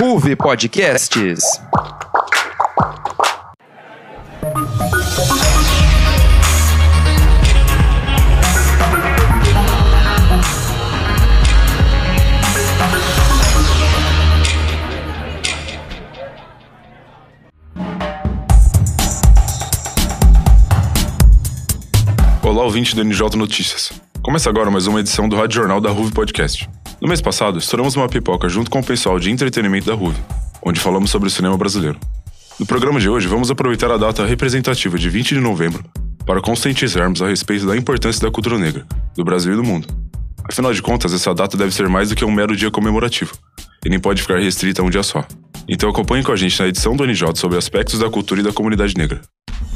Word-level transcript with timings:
Ruve 0.00 0.36
Podcasts. 0.36 1.42
Olá, 22.44 22.62
ouvinte 22.62 22.94
do 22.94 23.02
NJ 23.02 23.36
Notícias. 23.36 23.90
Começa 24.22 24.48
agora 24.48 24.70
mais 24.70 24.86
uma 24.86 25.00
edição 25.00 25.28
do 25.28 25.34
Rádio 25.34 25.56
Jornal 25.56 25.80
da 25.80 25.90
Ruve 25.90 26.12
Podcast. 26.12 26.70
No 27.00 27.06
mês 27.06 27.20
passado, 27.20 27.58
estouramos 27.58 27.94
uma 27.94 28.08
pipoca 28.08 28.48
junto 28.48 28.68
com 28.68 28.80
o 28.80 28.84
pessoal 28.84 29.20
de 29.20 29.30
entretenimento 29.30 29.86
da 29.86 29.94
Ruve, 29.94 30.20
onde 30.60 30.80
falamos 30.80 31.10
sobre 31.10 31.28
o 31.28 31.30
cinema 31.30 31.56
brasileiro. 31.56 31.98
No 32.58 32.66
programa 32.66 32.98
de 32.98 33.08
hoje, 33.08 33.28
vamos 33.28 33.52
aproveitar 33.52 33.88
a 33.92 33.96
data 33.96 34.26
representativa 34.26 34.98
de 34.98 35.08
20 35.08 35.36
de 35.36 35.40
novembro 35.40 35.84
para 36.26 36.40
conscientizarmos 36.40 37.22
a 37.22 37.28
respeito 37.28 37.66
da 37.66 37.76
importância 37.76 38.20
da 38.20 38.32
cultura 38.32 38.58
negra, 38.58 38.84
do 39.14 39.24
Brasil 39.24 39.52
e 39.52 39.56
do 39.56 39.62
mundo. 39.62 39.86
Afinal 40.42 40.74
de 40.74 40.82
contas, 40.82 41.12
essa 41.12 41.32
data 41.32 41.56
deve 41.56 41.72
ser 41.72 41.88
mais 41.88 42.08
do 42.08 42.16
que 42.16 42.24
um 42.24 42.32
mero 42.32 42.56
dia 42.56 42.70
comemorativo, 42.70 43.32
e 43.86 43.88
nem 43.88 44.00
pode 44.00 44.20
ficar 44.20 44.40
restrita 44.40 44.82
a 44.82 44.84
um 44.84 44.90
dia 44.90 45.04
só. 45.04 45.24
Então 45.68 45.88
acompanhe 45.88 46.24
com 46.24 46.32
a 46.32 46.36
gente 46.36 46.58
na 46.58 46.66
edição 46.66 46.96
do 46.96 47.06
NJ 47.06 47.36
sobre 47.36 47.56
aspectos 47.56 48.00
da 48.00 48.10
cultura 48.10 48.40
e 48.40 48.44
da 48.44 48.52
comunidade 48.52 48.94
negra. 48.96 49.20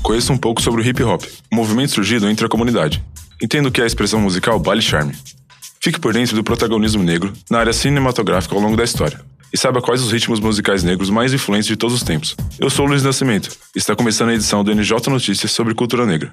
Conheça 0.03 0.33
um 0.33 0.39
pouco 0.39 0.61
sobre 0.61 0.83
o 0.83 0.85
hip 0.85 1.01
hop, 1.05 1.23
um 1.53 1.57
movimento 1.57 1.93
surgido 1.93 2.29
entre 2.29 2.45
a 2.45 2.49
comunidade. 2.49 3.01
Entenda 3.41 3.69
o 3.69 3.73
que 3.73 3.81
é 3.81 3.85
a 3.85 3.87
expressão 3.87 4.21
musical 4.21 4.59
baile 4.59 4.83
charme. 4.83 5.15
Fique 5.85 5.99
por 5.99 6.13
dentro 6.13 6.37
do 6.37 6.45
protagonismo 6.45 7.03
negro 7.03 7.33
na 7.51 7.59
área 7.59 7.73
cinematográfica 7.73 8.55
ao 8.55 8.61
longo 8.61 8.77
da 8.77 8.85
história. 8.85 9.21
E 9.53 9.59
saiba 9.59 9.83
quais 9.83 10.01
os 10.01 10.13
ritmos 10.13 10.39
musicais 10.39 10.85
negros 10.85 11.11
mais 11.11 11.35
influentes 11.35 11.67
de 11.67 11.77
todos 11.77 11.97
os 11.97 12.05
tempos. 12.05 12.37
Eu 12.61 12.71
sou 12.71 12.87
Luiz 12.87 13.03
Nascimento 13.03 13.51
e 13.75 13.81
está 13.81 13.97
começando 13.97 14.29
a 14.29 14.35
edição 14.35 14.63
do 14.63 14.73
NJ 14.73 15.11
Notícias 15.11 15.51
sobre 15.51 15.75
cultura 15.75 16.07
negra. 16.07 16.33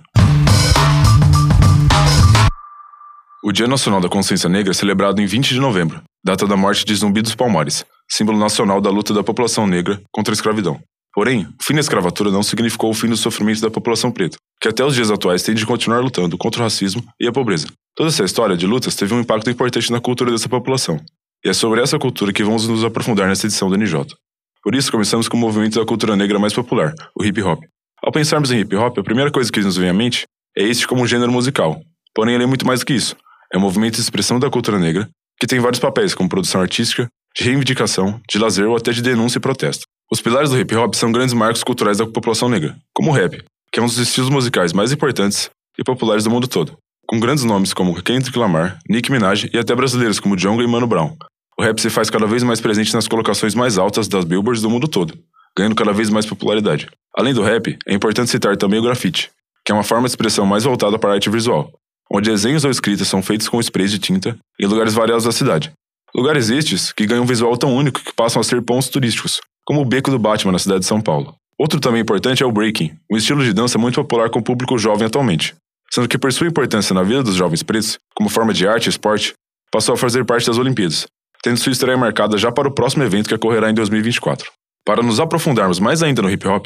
O 3.44 3.52
Dia 3.52 3.68
Nacional 3.68 4.00
da 4.00 4.08
Consciência 4.08 4.48
Negra 4.48 4.70
é 4.70 4.74
celebrado 4.76 5.20
em 5.20 5.26
20 5.26 5.50
de 5.50 5.60
novembro, 5.60 6.00
data 6.24 6.46
da 6.46 6.56
morte 6.56 6.86
de 6.86 6.94
Zumbi 6.94 7.24
dos 7.24 7.34
Palmares, 7.34 7.84
símbolo 8.08 8.38
nacional 8.38 8.80
da 8.80 8.92
luta 8.92 9.16
da 9.16 9.24
população 9.24 9.66
negra 9.66 10.00
contra 10.12 10.32
a 10.32 10.36
escravidão. 10.36 10.80
Porém, 11.20 11.42
o 11.42 11.62
fim 11.62 11.74
da 11.74 11.82
escravatura 11.82 12.32
não 12.32 12.42
significou 12.42 12.90
o 12.90 12.94
fim 12.94 13.10
do 13.10 13.18
sofrimento 13.18 13.60
da 13.60 13.70
população 13.70 14.10
preta, 14.10 14.38
que 14.62 14.70
até 14.70 14.86
os 14.86 14.96
dias 14.96 15.12
atuais 15.12 15.44
tem 15.44 15.54
de 15.54 15.66
continuar 15.66 16.00
lutando 16.00 16.38
contra 16.38 16.62
o 16.62 16.64
racismo 16.64 17.04
e 17.20 17.28
a 17.28 17.32
pobreza. 17.34 17.68
Toda 17.94 18.08
essa 18.08 18.24
história 18.24 18.56
de 18.56 18.66
lutas 18.66 18.96
teve 18.96 19.14
um 19.14 19.20
impacto 19.20 19.50
importante 19.50 19.92
na 19.92 20.00
cultura 20.00 20.32
dessa 20.32 20.48
população. 20.48 20.98
E 21.44 21.50
é 21.50 21.54
sobre 21.54 21.82
essa 21.82 22.00
cultura 22.00 22.32
que 22.32 22.42
vamos 22.42 22.70
nos 22.70 22.86
aprofundar 22.86 23.28
nesta 23.28 23.48
edição 23.48 23.70
do 23.70 23.76
NJ. 23.76 24.16
Por 24.64 24.74
isso, 24.74 24.90
começamos 24.90 25.28
com 25.28 25.36
o 25.36 25.40
movimento 25.42 25.78
da 25.78 25.86
cultura 25.86 26.16
negra 26.16 26.40
mais 26.40 26.54
popular, 26.54 26.94
o 27.14 27.26
hip 27.26 27.42
hop. 27.42 27.66
Ao 28.02 28.14
pensarmos 28.14 28.50
em 28.50 28.62
hip 28.62 28.74
hop, 28.78 28.98
a 28.98 29.04
primeira 29.04 29.30
coisa 29.30 29.52
que 29.52 29.60
nos 29.60 29.76
vem 29.76 29.90
à 29.90 29.94
mente 29.94 30.24
é 30.58 30.64
este 30.64 30.88
como 30.88 31.02
um 31.02 31.06
gênero 31.06 31.34
musical. 31.34 31.82
Porém, 32.16 32.34
ele 32.34 32.46
é 32.46 32.48
muito 32.48 32.66
mais 32.66 32.80
do 32.80 32.86
que 32.86 32.94
isso. 32.94 33.18
É 33.54 33.58
um 33.58 33.62
movimento 33.62 33.96
de 33.96 34.02
expressão 34.02 34.40
da 34.40 34.50
cultura 34.50 34.80
negra, 34.80 35.10
que 35.38 35.46
tem 35.46 35.60
vários 35.60 35.82
papéis, 35.82 36.16
como 36.16 36.30
produção 36.30 36.62
artística, 36.62 37.10
de 37.36 37.44
reivindicação, 37.44 38.22
de 38.30 38.40
lazer 38.40 38.70
ou 38.70 38.78
até 38.78 38.94
de 38.94 39.02
denúncia 39.02 39.38
e 39.38 39.42
protesto. 39.42 39.84
Os 40.12 40.20
pilares 40.20 40.50
do 40.50 40.60
hip 40.60 40.76
hop 40.76 40.96
são 40.96 41.12
grandes 41.12 41.36
marcos 41.36 41.64
culturais 41.64 42.00
da 42.00 42.08
população 42.08 42.50
negra, 42.50 42.76
como 42.92 43.12
o 43.12 43.14
rap, 43.14 43.44
que 43.72 43.80
é 43.80 43.84
um 43.84 43.86
dos 43.86 44.00
estilos 44.00 44.32
musicais 44.32 44.74
mais 44.74 44.92
importantes 44.92 45.52
e 45.78 45.84
populares 45.84 46.24
do 46.24 46.32
mundo 46.32 46.48
todo, 46.48 46.76
com 47.08 47.20
grandes 47.20 47.44
nomes 47.44 47.74
como 47.74 47.94
Kendrick 48.02 48.38
Lamar, 48.38 48.80
Nicki 48.90 49.12
Minaj 49.12 49.48
e 49.54 49.58
até 49.60 49.76
brasileiros 49.76 50.20
como 50.20 50.36
Djonga 50.36 50.64
e 50.64 50.68
Mano 50.68 50.88
Brown. 50.88 51.16
O 51.60 51.62
rap 51.62 51.80
se 51.80 51.92
faz 51.92 52.10
cada 52.10 52.26
vez 52.26 52.42
mais 52.42 52.60
presente 52.60 52.92
nas 52.92 53.08
colocações 53.08 53.54
mais 53.54 53.78
altas 53.78 54.08
das 54.08 54.26
billboards 54.26 54.64
do 54.64 54.70
mundo 54.70 54.88
todo, 54.88 55.14
ganhando 55.56 55.76
cada 55.76 55.94
vez 55.94 56.10
mais 56.10 56.26
popularidade. 56.26 56.88
Além 57.16 57.34
do 57.34 57.44
rap, 57.44 57.78
é 57.88 57.94
importante 57.94 58.32
citar 58.32 58.58
também 58.58 58.80
o 58.80 58.84
grafite, 58.84 59.30
que 59.64 59.72
é 59.72 59.76
uma 59.76 59.84
forma 59.84 60.08
de 60.08 60.12
expressão 60.12 60.44
mais 60.44 60.64
voltada 60.64 60.98
para 60.98 61.12
a 61.12 61.14
arte 61.14 61.30
visual, 61.30 61.72
onde 62.12 62.32
desenhos 62.32 62.66
ou 62.66 62.72
escritas 62.72 63.08
são 63.08 63.22
feitos 63.22 63.48
com 63.48 63.60
sprays 63.60 63.92
de 63.92 64.00
tinta 64.00 64.36
em 64.60 64.66
lugares 64.66 64.96
variados 64.96 65.26
da 65.26 65.32
cidade. 65.32 65.72
Lugares 66.16 66.50
estes 66.50 66.92
que 66.92 67.06
ganham 67.06 67.24
um 67.24 67.28
visual 67.28 67.56
tão 67.56 67.76
único 67.76 68.02
que 68.04 68.12
passam 68.12 68.40
a 68.40 68.44
ser 68.44 68.60
pontos 68.64 68.90
turísticos, 68.90 69.40
como 69.70 69.82
o 69.82 69.86
Beco 69.86 70.10
do 70.10 70.18
Batman 70.18 70.54
na 70.54 70.58
cidade 70.58 70.80
de 70.80 70.88
São 70.88 71.00
Paulo. 71.00 71.36
Outro 71.56 71.80
também 71.80 72.02
importante 72.02 72.42
é 72.42 72.46
o 72.46 72.52
breaking, 72.52 72.98
um 73.08 73.16
estilo 73.16 73.44
de 73.44 73.54
dança 73.54 73.78
muito 73.78 74.02
popular 74.02 74.28
com 74.28 74.40
o 74.40 74.44
público 74.44 74.76
jovem 74.80 75.06
atualmente, 75.06 75.54
sendo 75.94 76.08
que 76.08 76.18
por 76.18 76.34
sua 76.34 76.48
importância 76.48 76.92
na 76.92 77.04
vida 77.04 77.22
dos 77.22 77.36
jovens 77.36 77.62
pretos, 77.62 78.00
como 78.16 78.30
forma 78.30 78.52
de 78.52 78.68
arte 78.68 78.88
e 78.88 78.90
esporte, 78.90 79.36
passou 79.72 79.94
a 79.94 79.98
fazer 79.98 80.26
parte 80.26 80.48
das 80.48 80.58
Olimpíadas, 80.58 81.06
tendo 81.44 81.58
sua 81.58 81.72
estreia 81.72 81.96
marcada 81.96 82.36
já 82.36 82.52
para 82.52 82.68
o 82.68 82.72
próximo 82.72 83.04
evento 83.04 83.30
que 83.30 83.36
ocorrerá 83.36 83.70
em 83.70 83.76
2024. 83.76 84.50
Para 84.84 85.04
nos 85.04 85.20
aprofundarmos 85.20 85.80
mais 85.80 86.02
ainda 86.02 86.24
no 86.24 86.32
hip 86.32 86.48
hop, 86.48 86.66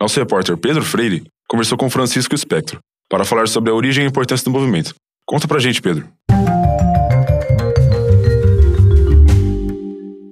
nosso 0.00 0.18
repórter 0.18 0.56
Pedro 0.56 0.84
Freire 0.84 1.22
conversou 1.48 1.78
com 1.78 1.88
Francisco 1.88 2.34
Espectro 2.34 2.80
para 3.08 3.24
falar 3.24 3.46
sobre 3.46 3.70
a 3.70 3.74
origem 3.74 4.04
e 4.04 4.08
importância 4.08 4.42
do 4.42 4.50
movimento. 4.50 4.92
Conta 5.24 5.46
pra 5.46 5.60
gente, 5.60 5.80
Pedro. 5.80 6.08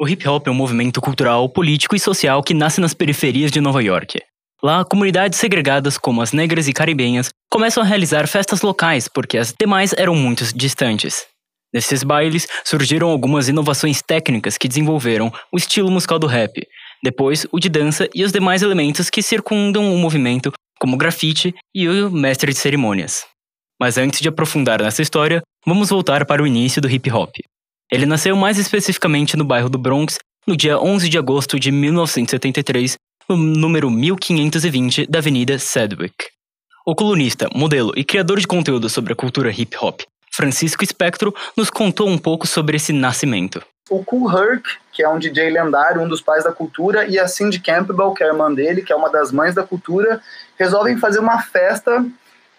O 0.08 0.10
hip 0.10 0.26
hop 0.26 0.46
é 0.46 0.50
um 0.50 0.54
movimento 0.54 1.02
cultural, 1.02 1.50
político 1.50 1.94
e 1.94 2.00
social 2.00 2.42
que 2.42 2.54
nasce 2.54 2.80
nas 2.80 2.94
periferias 2.94 3.50
de 3.50 3.60
Nova 3.60 3.82
York. 3.82 4.18
Lá, 4.62 4.82
comunidades 4.82 5.38
segregadas 5.38 5.98
como 5.98 6.22
as 6.22 6.32
negras 6.32 6.66
e 6.66 6.72
caribenhas 6.72 7.28
começam 7.50 7.82
a 7.82 7.86
realizar 7.86 8.26
festas 8.26 8.62
locais 8.62 9.06
porque 9.06 9.36
as 9.36 9.52
demais 9.60 9.92
eram 9.92 10.14
muito 10.14 10.44
distantes. 10.56 11.26
Nesses 11.74 12.02
bailes 12.02 12.48
surgiram 12.64 13.10
algumas 13.10 13.50
inovações 13.50 14.00
técnicas 14.00 14.56
que 14.56 14.66
desenvolveram 14.66 15.30
o 15.52 15.58
estilo 15.58 15.90
musical 15.90 16.18
do 16.18 16.26
rap, 16.26 16.66
depois 17.04 17.46
o 17.52 17.60
de 17.60 17.68
dança 17.68 18.08
e 18.14 18.24
os 18.24 18.32
demais 18.32 18.62
elementos 18.62 19.10
que 19.10 19.20
circundam 19.20 19.94
o 19.94 19.98
movimento, 19.98 20.50
como 20.80 20.94
o 20.94 20.98
grafite 20.98 21.54
e 21.74 21.86
o 21.86 22.10
mestre 22.10 22.50
de 22.50 22.58
cerimônias. 22.58 23.26
Mas 23.78 23.98
antes 23.98 24.20
de 24.20 24.28
aprofundar 24.30 24.80
nessa 24.80 25.02
história, 25.02 25.42
vamos 25.66 25.90
voltar 25.90 26.24
para 26.24 26.42
o 26.42 26.46
início 26.46 26.80
do 26.80 26.90
hip 26.90 27.10
hop. 27.10 27.30
Ele 27.90 28.04
nasceu 28.04 28.36
mais 28.36 28.58
especificamente 28.58 29.34
no 29.34 29.44
bairro 29.44 29.70
do 29.70 29.78
Bronx 29.78 30.18
no 30.46 30.54
dia 30.54 30.78
11 30.78 31.08
de 31.08 31.16
agosto 31.16 31.58
de 31.58 31.72
1973, 31.72 32.98
no 33.26 33.34
número 33.34 33.90
1520 33.90 35.06
da 35.06 35.20
Avenida 35.20 35.58
Sedgwick. 35.58 36.26
O 36.86 36.94
colunista, 36.94 37.48
modelo 37.54 37.94
e 37.96 38.04
criador 38.04 38.40
de 38.40 38.46
conteúdo 38.46 38.90
sobre 38.90 39.14
a 39.14 39.16
cultura 39.16 39.50
hip 39.50 39.74
hop, 39.80 40.02
Francisco 40.30 40.84
Espectro, 40.84 41.34
nos 41.56 41.70
contou 41.70 42.06
um 42.08 42.18
pouco 42.18 42.46
sobre 42.46 42.76
esse 42.76 42.92
nascimento. 42.92 43.62
O 43.88 44.04
Cool 44.04 44.30
Herc, 44.30 44.66
que 44.92 45.02
é 45.02 45.08
um 45.08 45.18
DJ 45.18 45.48
lendário, 45.48 46.02
um 46.02 46.08
dos 46.08 46.20
pais 46.20 46.44
da 46.44 46.52
cultura, 46.52 47.06
e 47.06 47.18
a 47.18 47.26
Cindy 47.26 47.58
Campbell, 47.58 48.12
que 48.12 48.22
é 48.22 48.26
a 48.26 48.30
irmã 48.30 48.52
dele, 48.52 48.82
que 48.82 48.92
é 48.92 48.96
uma 48.96 49.08
das 49.08 49.32
mães 49.32 49.54
da 49.54 49.62
cultura, 49.62 50.20
resolvem 50.58 50.98
fazer 50.98 51.20
uma 51.20 51.40
festa 51.40 52.04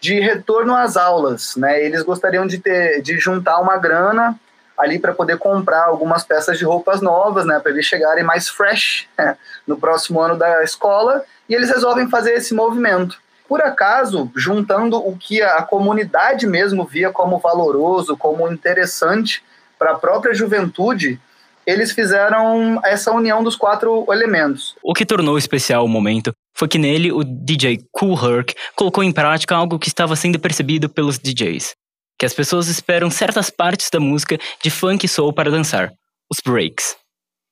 de 0.01 0.19
retorno 0.19 0.75
às 0.75 0.97
aulas, 0.97 1.55
né? 1.55 1.85
Eles 1.85 2.01
gostariam 2.01 2.47
de 2.47 2.57
ter, 2.57 3.03
de 3.03 3.19
juntar 3.19 3.59
uma 3.59 3.77
grana 3.77 4.35
ali 4.79 4.97
para 4.97 5.13
poder 5.13 5.37
comprar 5.37 5.83
algumas 5.83 6.23
peças 6.23 6.57
de 6.57 6.63
roupas 6.63 7.01
novas, 7.01 7.45
né, 7.45 7.59
para 7.59 7.71
eles 7.71 7.85
chegarem 7.85 8.23
mais 8.23 8.47
fresh 8.47 9.07
né, 9.17 9.35
no 9.67 9.77
próximo 9.77 10.21
ano 10.21 10.37
da 10.37 10.63
escola, 10.63 11.21
e 11.49 11.53
eles 11.53 11.69
resolvem 11.69 12.09
fazer 12.09 12.33
esse 12.33 12.53
movimento. 12.53 13.19
Por 13.47 13.61
acaso, 13.61 14.31
juntando 14.35 14.97
o 14.97 15.17
que 15.17 15.41
a 15.41 15.61
comunidade 15.63 16.47
mesmo 16.47 16.85
via 16.85 17.11
como 17.11 17.39
valoroso, 17.39 18.15
como 18.15 18.49
interessante 18.49 19.43
para 19.77 19.91
a 19.91 19.95
própria 19.95 20.33
juventude, 20.33 21.19
eles 21.65 21.91
fizeram 21.91 22.79
essa 22.85 23.11
união 23.11 23.43
dos 23.43 23.55
quatro 23.55 24.05
elementos. 24.09 24.75
O 24.81 24.93
que 24.93 25.05
tornou 25.05 25.37
especial 25.37 25.83
o 25.83 25.89
momento 25.89 26.31
foi 26.55 26.67
que 26.67 26.77
nele 26.77 27.11
o 27.11 27.23
DJ 27.23 27.79
Cool 27.91 28.13
Herc 28.13 28.53
colocou 28.75 29.03
em 29.03 29.11
prática 29.11 29.55
algo 29.55 29.77
que 29.77 29.87
estava 29.87 30.15
sendo 30.15 30.39
percebido 30.39 30.87
pelos 30.87 31.19
DJs 31.19 31.73
que 32.19 32.25
as 32.25 32.33
pessoas 32.33 32.67
esperam 32.67 33.09
certas 33.09 33.49
partes 33.49 33.89
da 33.89 33.99
música 33.99 34.37
de 34.61 34.69
funk 34.69 35.07
soul 35.07 35.31
para 35.31 35.49
dançar, 35.49 35.93
os 36.29 36.37
breaks. 36.45 36.97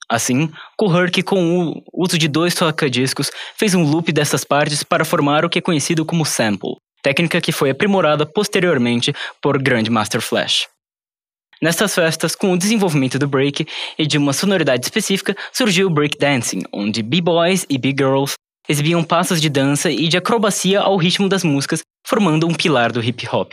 Assim, 0.09 0.51
Kuhurk, 0.77 1.23
com 1.23 1.69
o 1.69 1.83
uso 1.93 2.17
de 2.17 2.27
dois 2.27 2.53
toca-discos, 2.53 3.31
fez 3.57 3.73
um 3.73 3.83
loop 3.83 4.11
dessas 4.11 4.43
partes 4.43 4.83
para 4.83 5.05
formar 5.05 5.43
o 5.43 5.49
que 5.49 5.59
é 5.59 5.61
conhecido 5.61 6.05
como 6.05 6.25
sample, 6.25 6.75
técnica 7.01 7.41
que 7.41 7.51
foi 7.51 7.69
aprimorada 7.69 8.25
posteriormente 8.25 9.13
por 9.41 9.61
Grandmaster 9.61 10.21
Flash. 10.21 10.67
Nestas 11.61 11.95
festas, 11.95 12.35
com 12.35 12.53
o 12.53 12.57
desenvolvimento 12.57 13.17
do 13.17 13.27
break 13.27 13.65
e 13.97 14.05
de 14.05 14.17
uma 14.17 14.31
sonoridade 14.31 14.85
específica, 14.85 15.35
surgiu 15.51 15.87
o 15.87 15.89
breakdancing, 15.89 16.63
onde 16.71 17.01
b-boys 17.01 17.65
e 17.69 17.77
b-girls 17.77 18.35
exibiam 18.69 19.03
passos 19.03 19.41
de 19.41 19.49
dança 19.49 19.89
e 19.89 20.07
de 20.07 20.17
acrobacia 20.17 20.81
ao 20.81 20.97
ritmo 20.97 21.27
das 21.27 21.43
músicas, 21.43 21.81
formando 22.05 22.47
um 22.47 22.53
pilar 22.53 22.91
do 22.91 23.03
hip 23.03 23.27
hop. 23.29 23.51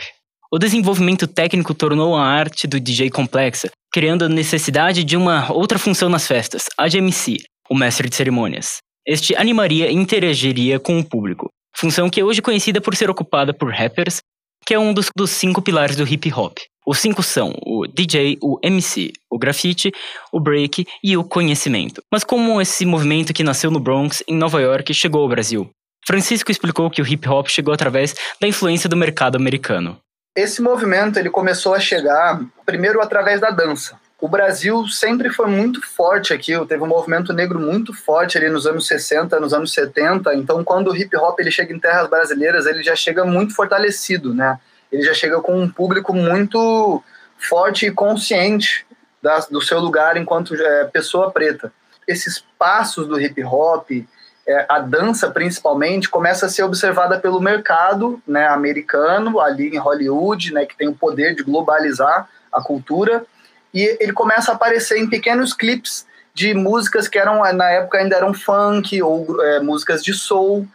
O 0.51 0.59
desenvolvimento 0.59 1.27
técnico 1.27 1.73
tornou 1.73 2.15
a 2.15 2.23
arte 2.23 2.67
do 2.67 2.79
DJ 2.79 3.09
complexa, 3.09 3.71
criando 3.91 4.25
a 4.25 4.29
necessidade 4.29 5.03
de 5.03 5.17
uma 5.17 5.51
outra 5.51 5.79
função 5.79 6.07
nas 6.07 6.27
festas, 6.27 6.65
a 6.77 6.87
de 6.87 6.99
MC, 6.99 7.37
o 7.69 7.75
mestre 7.75 8.07
de 8.07 8.15
cerimônias. 8.15 8.77
Este 9.07 9.35
animaria 9.35 9.89
e 9.89 9.95
interagiria 9.95 10.79
com 10.79 10.99
o 10.99 11.03
público, 11.03 11.49
função 11.75 12.09
que 12.09 12.19
é 12.19 12.23
hoje 12.23 12.41
conhecida 12.41 12.79
por 12.79 12.95
ser 12.95 13.09
ocupada 13.09 13.53
por 13.53 13.71
rappers, 13.71 14.21
que 14.65 14.73
é 14.73 14.79
um 14.79 14.93
dos, 14.93 15.09
dos 15.15 15.31
cinco 15.31 15.61
pilares 15.61 15.95
do 15.95 16.07
hip 16.07 16.31
hop. 16.31 16.57
Os 16.85 16.99
cinco 16.99 17.23
são 17.23 17.53
o 17.65 17.87
DJ, 17.87 18.37
o 18.41 18.59
MC, 18.61 19.11
o 19.31 19.39
grafite, 19.39 19.91
o 20.31 20.39
break 20.39 20.85
e 21.03 21.17
o 21.17 21.23
conhecimento. 21.23 22.01
Mas 22.11 22.23
como 22.23 22.61
esse 22.61 22.85
movimento 22.85 23.33
que 23.33 23.43
nasceu 23.43 23.71
no 23.71 23.79
Bronx, 23.79 24.23
em 24.27 24.35
Nova 24.35 24.61
York, 24.61 24.93
chegou 24.93 25.23
ao 25.23 25.29
Brasil? 25.29 25.69
Francisco 26.05 26.51
explicou 26.51 26.89
que 26.91 27.01
o 27.01 27.07
hip 27.07 27.27
hop 27.27 27.47
chegou 27.47 27.73
através 27.73 28.13
da 28.39 28.47
influência 28.47 28.87
do 28.87 28.95
mercado 28.95 29.35
americano. 29.35 29.97
Esse 30.35 30.61
movimento 30.61 31.17
ele 31.17 31.29
começou 31.29 31.73
a 31.73 31.79
chegar 31.79 32.41
primeiro 32.65 33.01
através 33.01 33.39
da 33.39 33.49
dança. 33.49 33.97
O 34.19 34.27
Brasil 34.27 34.87
sempre 34.87 35.29
foi 35.29 35.47
muito 35.47 35.81
forte 35.81 36.33
aqui, 36.33 36.53
teve 36.65 36.83
um 36.83 36.87
movimento 36.87 37.31
negro 37.31 37.59
muito 37.59 37.93
forte 37.93 38.37
ali 38.37 38.49
nos 38.49 38.65
anos 38.65 38.87
60, 38.87 39.39
nos 39.39 39.53
anos 39.53 39.71
70. 39.71 40.33
Então, 40.35 40.63
quando 40.63 40.91
o 40.91 40.95
hip 40.95 41.15
hop 41.15 41.39
ele 41.39 41.51
chega 41.51 41.73
em 41.73 41.79
terras 41.79 42.09
brasileiras, 42.09 42.65
ele 42.65 42.83
já 42.83 42.95
chega 42.95 43.23
muito 43.23 43.53
fortalecido, 43.53 44.33
né? 44.33 44.59
Ele 44.91 45.03
já 45.03 45.13
chega 45.13 45.39
com 45.41 45.61
um 45.61 45.69
público 45.69 46.13
muito 46.13 47.03
forte 47.37 47.85
e 47.85 47.91
consciente 47.91 48.85
da, 49.21 49.39
do 49.39 49.61
seu 49.61 49.79
lugar 49.79 50.17
enquanto 50.17 50.55
é, 50.55 50.85
pessoa 50.85 51.31
preta. 51.31 51.71
Esses 52.07 52.43
passos 52.57 53.07
do 53.07 53.19
hip 53.19 53.43
hop, 53.43 53.89
é, 54.47 54.65
a 54.69 54.79
dança 54.79 55.31
principalmente 55.31 56.07
começa 56.07 56.45
a 56.45 56.49
ser 56.49 56.63
observada 56.63 57.19
pelo 57.19 57.41
mercado 57.41 58.21
né, 58.27 58.47
americano 58.47 59.39
ali 59.39 59.69
em 59.69 59.77
Hollywood, 59.77 60.53
né, 60.53 60.65
que 60.65 60.77
tem 60.77 60.87
o 60.87 60.95
poder 60.95 61.33
de 61.33 61.43
globalizar 61.43 62.29
a 62.51 62.61
cultura 62.61 63.25
e 63.73 63.97
ele 63.99 64.13
começa 64.13 64.51
a 64.51 64.55
aparecer 64.55 64.97
em 64.97 65.09
pequenos 65.09 65.53
clipes 65.53 66.05
de 66.33 66.53
músicas 66.53 67.07
que 67.07 67.17
eram 67.17 67.41
na 67.53 67.69
época 67.71 67.97
ainda 67.97 68.15
eram 68.15 68.33
funk 68.33 69.01
ou 69.01 69.41
é, 69.41 69.59
músicas 69.61 70.03
de 70.03 70.13
soul. 70.13 70.67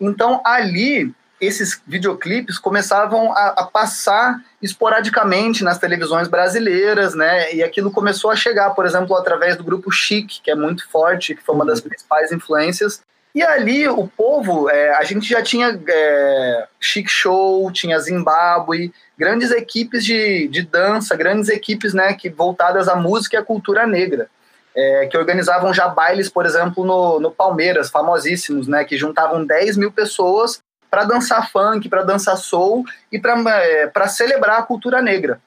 Então 0.00 0.40
ali 0.44 1.12
esses 1.40 1.80
videoclipes 1.86 2.58
começavam 2.58 3.32
a, 3.32 3.48
a, 3.48 3.64
passar 3.64 4.42
esporadicamente 4.60 5.62
nas 5.62 5.78
televisões 5.78 6.26
brasileiras, 6.26 7.14
né? 7.14 7.54
E 7.54 7.62
aquilo 7.62 7.92
começou 7.92 8.30
a 8.32 8.36
chegar, 8.36 8.70
por 8.70 8.84
exemplo, 8.84 9.14
através 9.14 9.56
do 9.56 9.62
grupo 9.62 9.92
Chic, 9.92 10.40
que 10.42 10.50
é 10.50 10.56
muito 10.56 10.88
forte, 10.88 11.36
que 11.36 11.42
foi 11.42 11.54
uma 11.54 11.64
das 11.64 11.80
principais 11.80 12.32
influências 12.32 13.02
e 13.34 13.42
ali 13.42 13.86
o 13.88 14.08
povo, 14.08 14.68
é, 14.68 14.94
a 14.94 15.04
gente 15.04 15.28
já 15.28 15.42
tinha 15.42 15.78
é, 15.88 16.66
Chic 16.80 17.08
Show, 17.08 17.70
tinha 17.70 17.98
Zimbábue, 17.98 18.92
grandes 19.16 19.50
equipes 19.50 20.04
de, 20.04 20.48
de 20.48 20.62
dança, 20.62 21.16
grandes 21.16 21.48
equipes 21.48 21.92
né, 21.92 22.14
que 22.14 22.28
voltadas 22.28 22.88
à 22.88 22.96
música 22.96 23.36
e 23.36 23.38
à 23.38 23.44
cultura 23.44 23.86
negra. 23.86 24.28
É, 24.74 25.06
que 25.06 25.18
organizavam 25.18 25.74
já 25.74 25.88
bailes, 25.88 26.28
por 26.28 26.46
exemplo, 26.46 26.84
no, 26.84 27.18
no 27.18 27.32
Palmeiras, 27.32 27.90
famosíssimos, 27.90 28.68
né, 28.68 28.84
que 28.84 28.96
juntavam 28.96 29.44
10 29.44 29.76
mil 29.76 29.90
pessoas 29.90 30.60
para 30.90 31.04
dançar 31.04 31.50
funk, 31.50 31.88
para 31.88 32.04
dançar 32.04 32.36
soul 32.36 32.84
e 33.10 33.18
para 33.18 33.42
é, 33.64 34.08
celebrar 34.08 34.60
a 34.60 34.62
cultura 34.62 35.02
negra. 35.02 35.40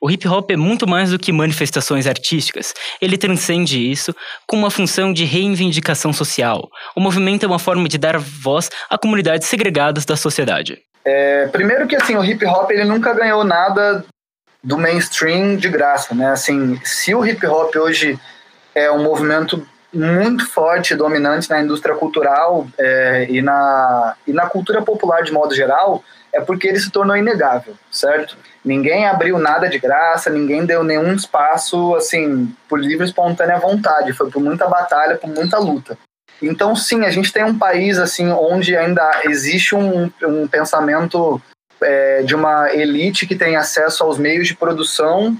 O 0.00 0.10
hip 0.10 0.26
hop 0.28 0.50
é 0.50 0.56
muito 0.56 0.86
mais 0.86 1.10
do 1.10 1.18
que 1.18 1.32
manifestações 1.32 2.06
artísticas. 2.06 2.72
Ele 3.00 3.18
transcende 3.18 3.90
isso 3.90 4.14
com 4.46 4.56
uma 4.56 4.70
função 4.70 5.12
de 5.12 5.24
reivindicação 5.24 6.12
social. 6.12 6.68
O 6.94 7.00
movimento 7.00 7.44
é 7.44 7.48
uma 7.48 7.58
forma 7.58 7.88
de 7.88 7.98
dar 7.98 8.16
voz 8.18 8.70
a 8.88 8.96
comunidades 8.96 9.48
segregadas 9.48 10.04
da 10.04 10.16
sociedade. 10.16 10.78
É, 11.04 11.48
primeiro 11.48 11.86
que 11.86 11.96
assim, 11.96 12.16
o 12.16 12.24
hip 12.24 12.44
hop 12.46 12.70
ele 12.70 12.84
nunca 12.84 13.12
ganhou 13.12 13.42
nada 13.42 14.04
do 14.62 14.76
mainstream 14.76 15.56
de 15.56 15.68
graça, 15.68 16.14
né? 16.14 16.30
Assim, 16.30 16.80
se 16.84 17.14
o 17.14 17.24
hip 17.26 17.44
hop 17.46 17.74
hoje 17.76 18.18
é 18.74 18.90
um 18.90 19.02
movimento 19.02 19.66
muito 19.92 20.46
forte, 20.46 20.94
dominante 20.94 21.48
na 21.48 21.60
indústria 21.60 21.94
cultural 21.94 22.68
é, 22.78 23.26
e, 23.28 23.40
na, 23.40 24.14
e 24.26 24.32
na 24.32 24.46
cultura 24.46 24.82
popular 24.82 25.22
de 25.22 25.32
modo 25.32 25.54
geral, 25.54 26.04
é 26.32 26.40
porque 26.40 26.68
ele 26.68 26.78
se 26.78 26.90
tornou 26.90 27.16
inegável, 27.16 27.74
certo? 27.90 28.36
Ninguém 28.64 29.06
abriu 29.06 29.38
nada 29.38 29.68
de 29.68 29.78
graça, 29.78 30.30
ninguém 30.30 30.66
deu 30.66 30.84
nenhum 30.84 31.12
espaço, 31.14 31.94
assim, 31.94 32.52
por 32.68 32.80
livre 32.80 33.04
e 33.06 33.08
espontânea 33.08 33.58
vontade. 33.58 34.12
Foi 34.12 34.30
por 34.30 34.42
muita 34.42 34.66
batalha, 34.66 35.16
por 35.16 35.30
muita 35.30 35.58
luta. 35.58 35.96
Então, 36.40 36.76
sim, 36.76 37.04
a 37.04 37.10
gente 37.10 37.32
tem 37.32 37.44
um 37.44 37.58
país, 37.58 37.98
assim, 37.98 38.30
onde 38.30 38.76
ainda 38.76 39.22
existe 39.24 39.74
um, 39.74 40.10
um 40.22 40.46
pensamento 40.46 41.40
é, 41.80 42.22
de 42.22 42.34
uma 42.34 42.72
elite 42.72 43.26
que 43.26 43.34
tem 43.34 43.56
acesso 43.56 44.04
aos 44.04 44.18
meios 44.18 44.46
de 44.46 44.56
produção 44.56 45.36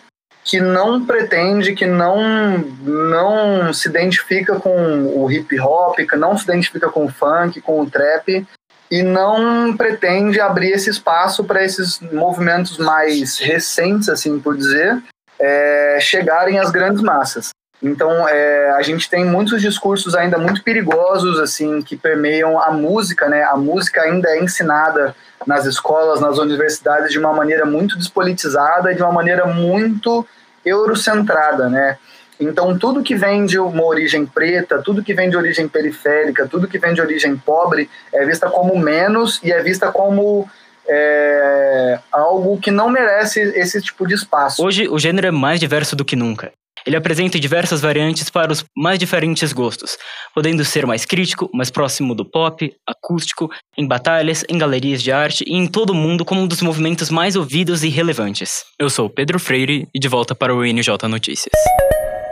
que 0.49 0.61
não 0.61 1.05
pretende, 1.05 1.75
que 1.75 1.84
não, 1.84 2.56
não 2.58 3.70
se 3.70 3.87
identifica 3.87 4.58
com 4.58 5.05
o 5.14 5.31
hip 5.31 5.61
hop, 5.61 5.99
que 5.99 6.17
não 6.17 6.38
se 6.38 6.44
identifica 6.44 6.88
com 6.88 7.05
o 7.05 7.11
funk, 7.11 7.61
com 7.61 7.82
o 7.82 7.91
trap, 7.91 8.46
e 8.90 9.02
não 9.02 9.76
pretende 9.76 10.40
abrir 10.40 10.70
esse 10.70 10.90
espaço 10.90 11.44
para 11.44 11.62
esses 11.62 12.00
movimentos 12.00 12.79
mais 12.79 13.38
recentes, 13.38 14.08
assim 14.08 14.38
por 14.38 14.56
dizer, 14.56 15.02
é, 15.38 15.99
chegarem 16.00 16.58
às 16.58 16.70
grandes 16.70 17.02
massas. 17.02 17.50
Então, 17.82 18.29
é, 18.29 18.70
a 18.70 18.82
gente 18.82 19.08
tem 19.08 19.25
muitos 19.25 19.62
discursos 19.62 20.14
ainda 20.14 20.37
muito 20.37 20.64
perigosos, 20.64 21.38
assim, 21.38 21.81
que 21.81 21.96
permeiam 21.96 22.61
a 22.61 22.73
música, 22.73 23.29
né? 23.29 23.44
A 23.44 23.56
música 23.56 24.02
ainda 24.02 24.29
é 24.31 24.43
ensinada 24.43 25.14
nas 25.46 25.64
escolas, 25.64 26.20
nas 26.20 26.38
universidades, 26.38 27.12
de 27.12 27.19
uma 27.19 27.32
maneira 27.32 27.64
muito 27.64 27.96
despolitizada, 27.96 28.94
de 28.94 29.02
uma 29.02 29.12
maneira 29.12 29.46
muito 29.46 30.26
eurocentrada, 30.64 31.69
né? 31.69 31.99
Então, 32.40 32.79
tudo 32.79 33.02
que 33.02 33.17
vem 33.17 33.44
de 33.44 33.58
uma 33.58 33.85
origem 33.85 34.25
preta, 34.25 34.81
tudo 34.82 35.02
que 35.02 35.14
vem 35.14 35.29
de 35.29 35.37
origem 35.37 35.69
periférica, 35.69 36.46
tudo 36.46 36.69
que 36.69 36.79
vem 36.79 36.94
de 36.94 37.00
origem 37.00 37.37
pobre 37.37 37.90
é 38.12 38.25
vista 38.25 38.49
como 38.49 38.79
menos 38.79 39.40
e 39.43 39.50
é 39.50 39.62
vista 39.62 39.90
como 39.90 40.49
é, 40.88 41.99
algo 42.12 42.58
que 42.58 42.70
não 42.70 42.88
merece 42.88 43.40
esse 43.40 43.82
tipo 43.82 44.06
de 44.06 44.14
espaço. 44.14 44.64
Hoje, 44.64 44.88
o 44.88 44.99
gênero 44.99 45.26
é 45.26 45.31
mais 45.31 45.58
diverso 45.58 45.96
do 45.96 46.05
que 46.05 46.17
nunca. 46.17 46.52
Ele 46.87 46.96
apresenta 46.96 47.38
diversas 47.38 47.81
variantes 47.81 48.31
para 48.31 48.52
os 48.52 48.64
mais 48.76 48.99
diferentes 48.99 49.52
gostos, 49.52 49.99
podendo 50.34 50.64
ser 50.64 50.87
mais 50.87 51.05
crítico, 51.05 51.50
mais 51.52 51.70
próximo 51.70 52.14
do 52.14 52.25
pop, 52.25 52.73
acústico, 52.87 53.50
em 53.76 53.87
batalhas, 53.87 54.44
em 54.49 54.56
galerias 54.56 55.02
de 55.02 55.12
arte 55.12 55.44
e 55.46 55.55
em 55.55 55.67
todo 55.67 55.91
o 55.91 55.94
mundo 55.94 56.25
como 56.25 56.41
um 56.41 56.46
dos 56.46 56.62
movimentos 56.62 57.11
mais 57.11 57.37
ouvidos 57.37 57.84
e 57.84 57.88
relevantes. 57.88 58.64
Eu 58.79 58.88
sou 58.88 59.11
Pedro 59.11 59.38
Freire 59.38 59.88
e 59.94 59.99
de 59.99 60.08
volta 60.08 60.34
para 60.34 60.55
o 60.55 60.62
NJ 60.62 61.08
Notícias. 61.08 61.52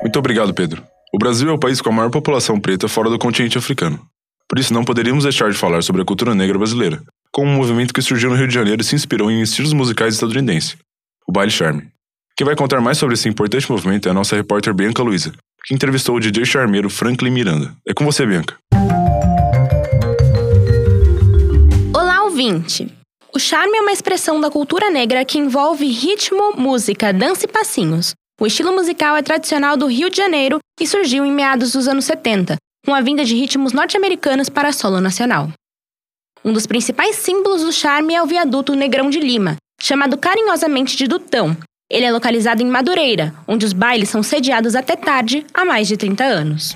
Muito 0.07 0.21
obrigado, 0.21 0.55
Pedro. 0.55 0.85
O 1.13 1.19
Brasil 1.19 1.49
é 1.49 1.53
o 1.53 1.59
país 1.59 1.81
com 1.81 1.89
a 1.89 1.93
maior 1.93 2.11
população 2.11 2.61
preta 2.61 2.87
fora 2.87 3.11
do 3.11 3.19
continente 3.19 3.59
africano. 3.59 4.01
Por 4.49 4.57
isso, 4.57 4.73
não 4.73 4.85
poderíamos 4.85 5.25
deixar 5.25 5.51
de 5.51 5.59
falar 5.59 5.83
sobre 5.83 6.01
a 6.01 6.05
cultura 6.05 6.33
negra 6.33 6.57
brasileira, 6.57 7.03
como 7.33 7.51
um 7.51 7.57
movimento 7.57 7.93
que 7.93 8.01
surgiu 8.01 8.31
no 8.31 8.37
Rio 8.37 8.47
de 8.47 8.55
Janeiro 8.55 8.81
e 8.81 8.85
se 8.85 8.95
inspirou 8.95 9.29
em 9.29 9.43
estilos 9.43 9.73
musicais 9.73 10.15
estadunidenses, 10.15 10.77
o 11.27 11.33
baile 11.33 11.51
charme. 11.51 11.89
Quem 12.37 12.45
vai 12.45 12.55
contar 12.55 12.81
mais 12.81 12.99
sobre 12.99 13.15
esse 13.15 13.29
importante 13.29 13.69
movimento 13.69 14.07
é 14.07 14.13
a 14.13 14.15
nossa 14.15 14.37
repórter 14.37 14.73
Bianca 14.73 15.03
Luiza, 15.03 15.33
que 15.65 15.75
entrevistou 15.75 16.15
o 16.15 16.21
DJ 16.21 16.45
charmeiro 16.45 16.89
Franklin 16.89 17.31
Miranda. 17.31 17.75
É 17.85 17.93
com 17.93 18.05
você, 18.05 18.25
Bianca. 18.25 18.55
Olá, 21.93 22.23
ouvinte! 22.23 22.87
O 23.35 23.41
charme 23.41 23.77
é 23.77 23.81
uma 23.81 23.93
expressão 23.93 24.41
da 24.41 24.53
cultura 24.53 24.89
negra 24.89 25.25
que 25.25 25.37
envolve 25.37 25.85
ritmo, 25.87 26.53
música, 26.57 27.13
dança 27.13 27.47
e 27.47 27.49
passinhos, 27.49 28.15
o 28.41 28.47
estilo 28.47 28.73
musical 28.73 29.17
é 29.17 29.23
tradicional 29.23 29.77
do 29.77 29.87
Rio 29.87 30.11
de 30.11 30.17
Janeiro 30.19 30.59
e 30.79 30.87
surgiu 30.87 31.25
em 31.25 31.33
meados 31.33 31.73
dos 31.73 31.89
anos 31.89 32.05
70, 32.05 32.57
com 32.85 32.95
a 32.95 33.01
vinda 33.01 33.25
de 33.25 33.35
ritmos 33.35 33.73
norte-americanos 33.73 34.49
para 34.51 34.73
solo 34.73 35.01
nacional. 35.01 35.51
Um 36.45 36.53
dos 36.53 36.67
principais 36.67 37.17
símbolos 37.17 37.63
do 37.63 37.73
charme 37.73 38.15
é 38.15 38.23
o 38.23 38.27
viaduto 38.27 38.75
Negrão 38.75 39.09
de 39.09 39.21
Lima, 39.21 39.57
chamado 39.81 40.19
carinhosamente 40.19 40.97
de 40.97 41.07
Dutão. 41.07 41.57
Ele 41.91 42.05
é 42.05 42.13
localizado 42.13 42.63
em 42.63 42.67
Madureira, 42.67 43.35
onde 43.49 43.65
os 43.65 43.73
bailes 43.73 44.11
são 44.11 44.23
sediados 44.23 44.75
até 44.75 44.97
tarde 44.97 45.47
há 45.55 45.65
mais 45.65 45.89
de 45.89 45.97
30 45.97 46.25
anos. 46.25 46.75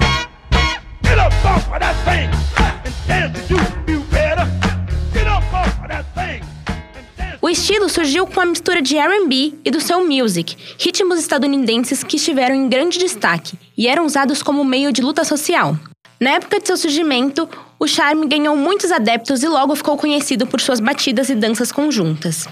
Estilo 7.51 7.89
surgiu 7.89 8.27
com 8.27 8.41
a 8.41 8.47
mistura 8.47 8.81
de 8.81 8.97
R&B 8.97 9.55
e 9.65 9.71
do 9.71 9.81
soul 9.81 10.07
music, 10.07 10.57
ritmos 10.79 11.19
estadunidenses 11.19 12.05
que 12.05 12.17
estiveram 12.17 12.55
em 12.55 12.69
grande 12.69 12.99
destaque 12.99 13.59
e 13.77 13.89
eram 13.89 14.07
usados 14.07 14.43
como 14.43 14.65
meio 14.65 14.93
de 14.93 15.03
luta 15.03 15.25
social. 15.25 15.77
Na 16.21 16.31
época 16.33 16.61
de 16.61 16.67
seu 16.67 16.77
surgimento, 16.77 17.49
o 17.79 17.87
charme 17.87 18.27
ganhou 18.27 18.57
muitos 18.57 18.93
adeptos 18.93 19.43
e 19.43 19.49
logo 19.49 19.75
ficou 19.75 19.97
conhecido 19.97 20.47
por 20.47 20.61
suas 20.61 20.81
batidas 20.81 21.29
e 21.31 21.35
danças 21.35 21.73
conjuntas. 21.73 22.47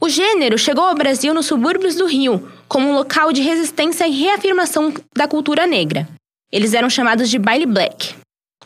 O 0.00 0.08
gênero 0.08 0.56
chegou 0.56 0.84
ao 0.84 0.94
Brasil 0.94 1.34
nos 1.34 1.46
subúrbios 1.46 1.96
do 1.96 2.06
Rio, 2.06 2.48
como 2.68 2.88
um 2.88 2.94
local 2.94 3.32
de 3.32 3.42
resistência 3.42 4.06
e 4.06 4.12
reafirmação 4.12 4.94
da 5.16 5.28
cultura 5.28 5.66
negra. 5.66 6.08
Eles 6.50 6.74
eram 6.74 6.88
chamados 6.88 7.28
de 7.28 7.38
baile 7.38 7.66
black. 7.66 8.14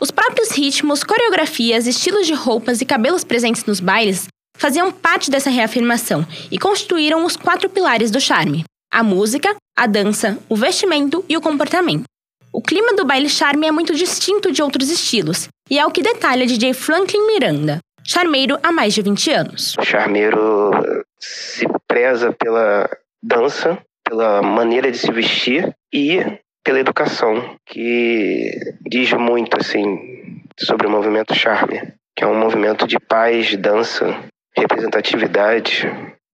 Os 0.00 0.10
próprios 0.10 0.50
ritmos, 0.50 1.02
coreografias, 1.02 1.86
estilos 1.86 2.26
de 2.26 2.34
roupas 2.34 2.80
e 2.80 2.84
cabelos 2.84 3.24
presentes 3.24 3.64
nos 3.64 3.80
bailes 3.80 4.28
faziam 4.56 4.90
parte 4.90 5.30
dessa 5.30 5.50
reafirmação 5.50 6.26
e 6.50 6.58
constituíram 6.58 7.24
os 7.24 7.36
quatro 7.36 7.68
pilares 7.68 8.10
do 8.10 8.20
charme: 8.20 8.64
a 8.92 9.02
música, 9.02 9.54
a 9.76 9.86
dança, 9.86 10.38
o 10.48 10.56
vestimento 10.56 11.24
e 11.28 11.36
o 11.36 11.40
comportamento. 11.40 12.04
O 12.52 12.62
clima 12.62 12.94
do 12.94 13.04
baile 13.04 13.28
charme 13.28 13.66
é 13.66 13.72
muito 13.72 13.94
distinto 13.94 14.52
de 14.52 14.62
outros 14.62 14.88
estilos, 14.88 15.48
e 15.68 15.78
é 15.78 15.84
o 15.84 15.90
que 15.90 16.02
detalha 16.02 16.46
DJ 16.46 16.72
Franklin 16.72 17.26
Miranda, 17.26 17.80
charmeiro 18.04 18.58
há 18.62 18.70
mais 18.70 18.94
de 18.94 19.02
20 19.02 19.30
anos. 19.32 19.74
O 19.76 19.82
charmeiro 19.82 20.70
se 21.18 21.66
preza 21.88 22.32
pela 22.32 22.88
dança, 23.20 23.78
pela 24.08 24.40
maneira 24.40 24.90
de 24.90 24.98
se 24.98 25.10
vestir 25.10 25.74
e 25.92 26.20
pela 26.62 26.78
educação, 26.78 27.56
que 27.66 28.50
diz 28.88 29.12
muito 29.12 29.58
assim 29.58 30.40
sobre 30.58 30.86
o 30.86 30.90
movimento 30.90 31.34
Charme, 31.34 31.92
que 32.16 32.22
é 32.22 32.26
um 32.26 32.38
movimento 32.38 32.86
de 32.86 32.98
paz, 33.00 33.56
dança, 33.56 34.16
representatividade, 34.56 35.86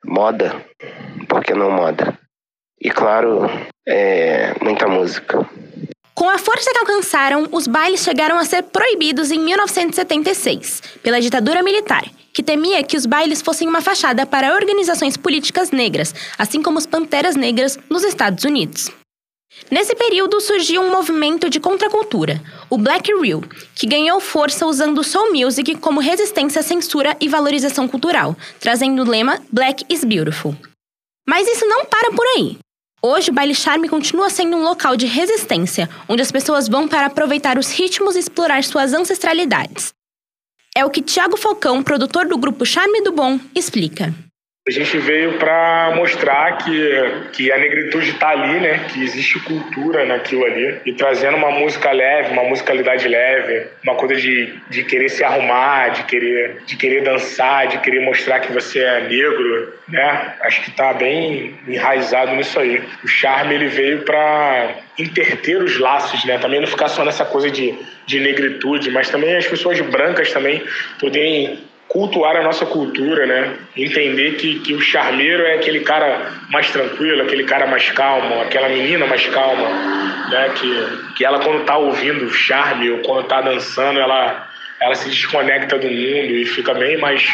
moda, 0.04 0.64
por 1.28 1.42
que 1.42 1.54
não 1.54 1.70
moda? 1.70 2.18
E 2.80 2.90
claro, 2.90 3.46
é, 3.86 4.54
muita 4.62 4.86
música. 4.86 5.46
Com 6.14 6.28
a 6.28 6.38
força 6.38 6.70
que 6.70 6.78
alcançaram, 6.78 7.48
os 7.50 7.66
bailes 7.66 8.02
chegaram 8.02 8.38
a 8.38 8.44
ser 8.44 8.62
proibidos 8.64 9.30
em 9.30 9.38
1976 9.38 10.82
pela 11.02 11.20
ditadura 11.20 11.62
militar, 11.62 12.04
que 12.34 12.42
temia 12.42 12.82
que 12.82 12.96
os 12.96 13.06
bailes 13.06 13.40
fossem 13.40 13.66
uma 13.66 13.80
fachada 13.80 14.26
para 14.26 14.54
organizações 14.54 15.16
políticas 15.16 15.70
negras, 15.70 16.14
assim 16.38 16.62
como 16.62 16.78
os 16.78 16.86
Panteras 16.86 17.36
Negras 17.36 17.78
nos 17.88 18.04
Estados 18.04 18.44
Unidos. 18.44 18.90
Nesse 19.68 19.94
período 19.94 20.40
surgiu 20.40 20.82
um 20.82 20.90
movimento 20.90 21.50
de 21.50 21.58
contracultura, 21.58 22.40
o 22.68 22.78
Black 22.78 23.12
Reel, 23.12 23.42
que 23.74 23.86
ganhou 23.86 24.20
força 24.20 24.66
usando 24.66 25.02
soul 25.02 25.32
music 25.32 25.74
como 25.76 26.00
resistência 26.00 26.60
à 26.60 26.62
censura 26.62 27.16
e 27.20 27.28
valorização 27.28 27.88
cultural, 27.88 28.36
trazendo 28.60 29.02
o 29.02 29.08
lema 29.08 29.40
Black 29.50 29.84
is 29.88 30.04
Beautiful. 30.04 30.56
Mas 31.28 31.48
isso 31.48 31.66
não 31.66 31.84
para 31.84 32.10
por 32.12 32.26
aí. 32.36 32.58
Hoje, 33.02 33.30
o 33.30 33.32
baile 33.32 33.54
charme 33.54 33.88
continua 33.88 34.28
sendo 34.28 34.56
um 34.56 34.62
local 34.62 34.96
de 34.96 35.06
resistência, 35.06 35.88
onde 36.08 36.20
as 36.20 36.30
pessoas 36.30 36.68
vão 36.68 36.86
para 36.86 37.06
aproveitar 37.06 37.56
os 37.56 37.70
ritmos 37.70 38.14
e 38.14 38.18
explorar 38.18 38.62
suas 38.62 38.92
ancestralidades. 38.92 39.92
É 40.76 40.84
o 40.84 40.90
que 40.90 41.02
Tiago 41.02 41.36
Falcão, 41.36 41.82
produtor 41.82 42.26
do 42.26 42.36
grupo 42.36 42.66
Charme 42.66 43.00
do 43.02 43.10
Bom, 43.10 43.40
explica. 43.54 44.14
A 44.68 44.70
gente 44.70 44.98
veio 44.98 45.38
para 45.38 45.94
mostrar 45.96 46.58
que, 46.58 47.30
que 47.32 47.50
a 47.50 47.56
negritude 47.56 48.10
está 48.10 48.28
ali, 48.28 48.60
né? 48.60 48.84
Que 48.92 49.02
existe 49.02 49.40
cultura 49.40 50.04
naquilo 50.04 50.44
ali. 50.44 50.78
E 50.84 50.92
trazendo 50.92 51.38
uma 51.38 51.50
música 51.50 51.90
leve, 51.90 52.32
uma 52.34 52.44
musicalidade 52.44 53.08
leve, 53.08 53.68
uma 53.82 53.94
coisa 53.94 54.16
de, 54.16 54.52
de 54.68 54.84
querer 54.84 55.08
se 55.08 55.24
arrumar, 55.24 55.88
de 55.88 56.04
querer, 56.04 56.58
de 56.66 56.76
querer 56.76 57.02
dançar, 57.02 57.68
de 57.68 57.78
querer 57.78 58.00
mostrar 58.00 58.40
que 58.40 58.52
você 58.52 58.80
é 58.80 59.00
negro, 59.08 59.72
né? 59.88 60.34
Acho 60.42 60.62
que 60.62 60.68
está 60.68 60.92
bem 60.92 61.58
enraizado 61.66 62.36
nisso 62.36 62.60
aí. 62.60 62.82
O 63.02 63.08
charme 63.08 63.54
ele 63.54 63.68
veio 63.68 64.02
para 64.02 64.74
interter 64.98 65.56
os 65.56 65.78
laços, 65.78 66.22
né? 66.26 66.36
Também 66.36 66.60
não 66.60 66.68
ficar 66.68 66.88
só 66.88 67.02
nessa 67.02 67.24
coisa 67.24 67.50
de, 67.50 67.74
de 68.04 68.20
negritude, 68.20 68.90
mas 68.90 69.08
também 69.08 69.34
as 69.34 69.46
pessoas 69.46 69.80
brancas 69.80 70.30
também 70.30 70.62
poderem 70.98 71.69
cultuar 71.90 72.36
a 72.36 72.42
nossa 72.42 72.64
cultura, 72.64 73.26
né? 73.26 73.56
Entender 73.76 74.36
que, 74.36 74.60
que 74.60 74.72
o 74.74 74.80
charmeiro 74.80 75.42
é 75.42 75.54
aquele 75.54 75.80
cara 75.80 76.30
mais 76.48 76.70
tranquilo, 76.70 77.22
aquele 77.22 77.42
cara 77.42 77.66
mais 77.66 77.90
calmo, 77.90 78.40
aquela 78.40 78.68
menina 78.68 79.06
mais 79.06 79.26
calma, 79.26 79.68
né? 80.30 80.52
Que, 80.54 81.14
que 81.16 81.24
ela 81.24 81.40
quando 81.40 81.64
tá 81.64 81.76
ouvindo 81.76 82.24
o 82.24 82.30
charme 82.30 82.90
ou 82.90 82.98
quando 82.98 83.26
tá 83.26 83.40
dançando, 83.40 83.98
ela, 83.98 84.48
ela 84.80 84.94
se 84.94 85.08
desconecta 85.08 85.78
do 85.78 85.88
mundo 85.88 86.32
e 86.36 86.46
fica 86.46 86.72
bem 86.74 86.96
mais 86.96 87.28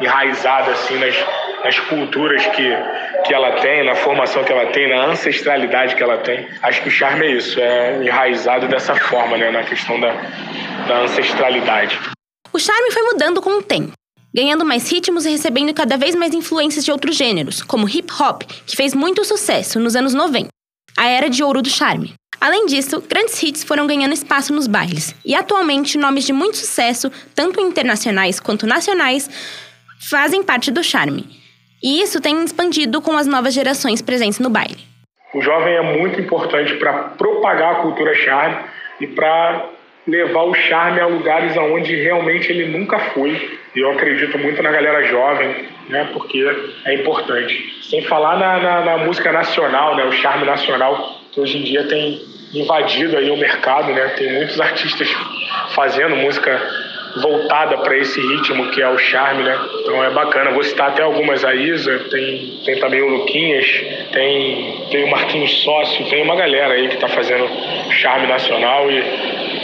enraizada 0.00 0.70
assim 0.70 0.96
nas, 0.98 1.16
nas 1.64 1.80
culturas 1.80 2.46
que, 2.46 2.76
que 3.24 3.34
ela 3.34 3.52
tem, 3.60 3.82
na 3.82 3.96
formação 3.96 4.44
que 4.44 4.52
ela 4.52 4.66
tem, 4.66 4.88
na 4.88 5.06
ancestralidade 5.06 5.96
que 5.96 6.02
ela 6.02 6.18
tem. 6.18 6.46
Acho 6.62 6.80
que 6.80 6.88
o 6.88 6.92
charme 6.92 7.26
é 7.26 7.30
isso, 7.32 7.60
é 7.60 7.98
enraizado 8.00 8.68
dessa 8.68 8.94
forma, 8.94 9.36
né? 9.36 9.50
Na 9.50 9.64
questão 9.64 9.98
da, 9.98 10.14
da 10.86 10.98
ancestralidade. 10.98 11.98
O 12.56 12.58
charme 12.58 12.90
foi 12.90 13.02
mudando 13.02 13.42
com 13.42 13.58
o 13.58 13.62
tempo, 13.62 13.92
ganhando 14.34 14.64
mais 14.64 14.90
ritmos 14.90 15.26
e 15.26 15.30
recebendo 15.30 15.74
cada 15.74 15.98
vez 15.98 16.14
mais 16.14 16.32
influências 16.32 16.86
de 16.86 16.90
outros 16.90 17.14
gêneros, 17.14 17.60
como 17.60 17.86
hip 17.86 18.10
hop, 18.18 18.44
que 18.66 18.74
fez 18.74 18.94
muito 18.94 19.22
sucesso 19.26 19.78
nos 19.78 19.94
anos 19.94 20.14
90, 20.14 20.48
a 20.96 21.06
era 21.06 21.28
de 21.28 21.44
ouro 21.44 21.60
do 21.60 21.68
charme. 21.68 22.14
Além 22.40 22.64
disso, 22.64 23.04
grandes 23.06 23.42
hits 23.42 23.62
foram 23.62 23.86
ganhando 23.86 24.14
espaço 24.14 24.54
nos 24.54 24.66
bailes, 24.66 25.14
e 25.22 25.34
atualmente 25.34 25.98
nomes 25.98 26.24
de 26.24 26.32
muito 26.32 26.56
sucesso, 26.56 27.12
tanto 27.34 27.60
internacionais 27.60 28.40
quanto 28.40 28.66
nacionais, 28.66 29.28
fazem 30.08 30.42
parte 30.42 30.70
do 30.70 30.82
charme. 30.82 31.28
E 31.82 32.00
isso 32.00 32.22
tem 32.22 32.42
expandido 32.42 33.02
com 33.02 33.18
as 33.18 33.26
novas 33.26 33.52
gerações 33.52 34.00
presentes 34.00 34.38
no 34.38 34.48
baile. 34.48 34.78
O 35.34 35.42
jovem 35.42 35.74
é 35.74 35.98
muito 35.98 36.18
importante 36.18 36.72
para 36.76 37.10
propagar 37.18 37.74
a 37.74 37.82
cultura 37.82 38.14
charme 38.14 38.64
e 38.98 39.06
para 39.08 39.75
levar 40.06 40.42
o 40.42 40.54
charme 40.54 41.00
a 41.00 41.06
lugares 41.06 41.56
aonde 41.56 41.94
realmente 41.96 42.50
ele 42.50 42.66
nunca 42.78 42.98
foi. 42.98 43.58
E 43.74 43.80
eu 43.80 43.90
acredito 43.90 44.38
muito 44.38 44.62
na 44.62 44.70
galera 44.70 45.02
jovem, 45.04 45.66
né? 45.88 46.08
Porque 46.12 46.44
é 46.84 46.94
importante. 46.94 47.74
Sem 47.82 48.02
falar 48.02 48.38
na, 48.38 48.58
na, 48.58 48.80
na, 48.84 48.98
música 48.98 49.32
nacional, 49.32 49.96
né? 49.96 50.04
O 50.04 50.12
charme 50.12 50.46
nacional 50.46 51.20
que 51.32 51.40
hoje 51.40 51.58
em 51.58 51.64
dia 51.64 51.84
tem 51.84 52.20
invadido 52.54 53.16
aí 53.18 53.30
o 53.30 53.36
mercado, 53.36 53.92
né? 53.92 54.08
Tem 54.16 54.32
muitos 54.32 54.60
artistas 54.60 55.08
fazendo 55.74 56.16
música 56.16 56.60
voltada 57.16 57.78
para 57.78 57.96
esse 57.96 58.20
ritmo 58.20 58.70
que 58.70 58.82
é 58.82 58.88
o 58.88 58.98
charme, 58.98 59.42
né? 59.42 59.58
Então 59.80 60.04
é 60.04 60.10
bacana. 60.10 60.50
Vou 60.52 60.62
citar 60.62 60.90
até 60.90 61.02
algumas 61.02 61.44
a 61.44 61.54
Isa, 61.54 61.98
tem, 62.10 62.60
tem 62.64 62.78
também 62.78 63.02
o 63.02 63.08
Luquinhas, 63.08 63.66
tem, 64.12 64.86
tem 64.90 65.04
o 65.04 65.10
Marquinhos 65.10 65.62
Sócio, 65.62 66.08
tem 66.08 66.22
uma 66.22 66.36
galera 66.36 66.74
aí 66.74 66.88
que 66.88 66.94
está 66.94 67.08
fazendo 67.08 67.48
charme 67.90 68.26
nacional 68.26 68.90
e 68.90 69.02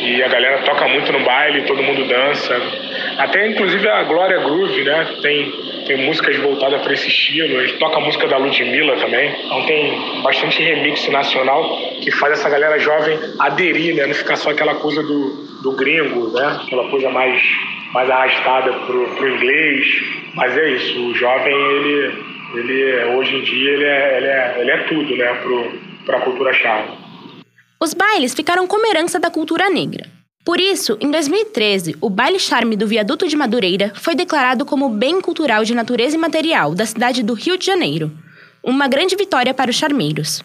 e 0.03 0.21
a 0.21 0.27
galera 0.27 0.59
toca 0.63 0.89
muito 0.89 1.13
no 1.13 1.21
baile, 1.21 1.63
todo 1.63 1.83
mundo 1.83 2.05
dança. 2.09 2.61
Até 3.19 3.47
inclusive 3.47 3.89
a 3.89 4.03
Glória 4.03 4.41
Groove, 4.41 4.83
né? 4.83 5.07
Tem, 5.23 5.53
tem 5.87 5.97
músicas 6.07 6.37
voltadas 6.39 6.83
para 6.83 6.93
esse 6.93 7.07
estilo. 7.07 7.59
A 7.59 7.67
gente 7.67 7.79
toca 7.79 7.99
a 7.99 8.01
música 8.01 8.27
da 8.27 8.37
Ludmilla 8.37 8.97
também. 8.97 9.31
Então 9.45 9.65
tem 9.65 10.23
bastante 10.23 10.61
remix 10.61 11.09
nacional 11.09 11.79
que 12.03 12.11
faz 12.11 12.33
essa 12.33 12.51
galera 12.51 12.81
jovem 12.81 13.17
aderir, 13.39 13.95
né? 13.95 14.07
Não 14.07 14.15
ficar 14.15 14.35
só 14.35 14.51
aquela 14.51 14.75
coisa 14.75 15.03
do, 15.05 15.63
do 15.63 15.73
gringo, 15.77 16.33
né? 16.33 16.61
Aquela 16.65 16.89
coisa 16.89 17.09
mais, 17.09 17.41
mais 17.93 18.11
arrastada 18.11 18.73
pro, 18.73 19.09
pro 19.15 19.29
inglês. 19.29 19.87
Mas 20.35 20.59
é 20.59 20.69
isso, 20.71 21.01
o 21.01 21.15
jovem, 21.15 21.55
ele, 21.55 22.13
ele 22.55 23.05
hoje 23.15 23.37
em 23.37 23.43
dia, 23.43 23.71
ele 23.71 23.85
é, 23.85 24.17
ele 24.17 24.27
é, 24.27 24.57
ele 24.59 24.71
é 24.71 24.79
tudo, 24.85 25.17
né? 25.17 25.33
Pro, 25.43 25.73
pra 26.05 26.21
cultura 26.21 26.53
chave. 26.53 27.02
Os 27.83 27.95
bailes 27.95 28.33
ficaram 28.33 28.65
como 28.65 28.87
herança 28.87 29.19
da 29.19 29.29
cultura 29.29 29.69
negra. 29.69 30.09
Por 30.45 30.61
isso, 30.61 30.97
em 31.01 31.11
2013, 31.11 31.97
o 32.01 32.09
baile 32.09 32.39
charme 32.39 32.77
do 32.77 32.87
Viaduto 32.87 33.27
de 33.27 33.37
Madureira 33.37 33.93
foi 33.97 34.15
declarado 34.15 34.65
como 34.65 34.89
bem 34.89 35.21
cultural 35.21 35.65
de 35.65 35.75
natureza 35.75 36.15
imaterial 36.15 36.77
da 36.77 36.87
cidade 36.87 37.25
do 37.25 37.35
Rio 37.35 37.59
de 37.59 37.67
Janeiro. 37.67 38.17
Uma 38.63 38.87
grande 38.87 39.17
vitória 39.17 39.53
para 39.53 39.69
os 39.69 39.75
charmeiros. 39.75 40.45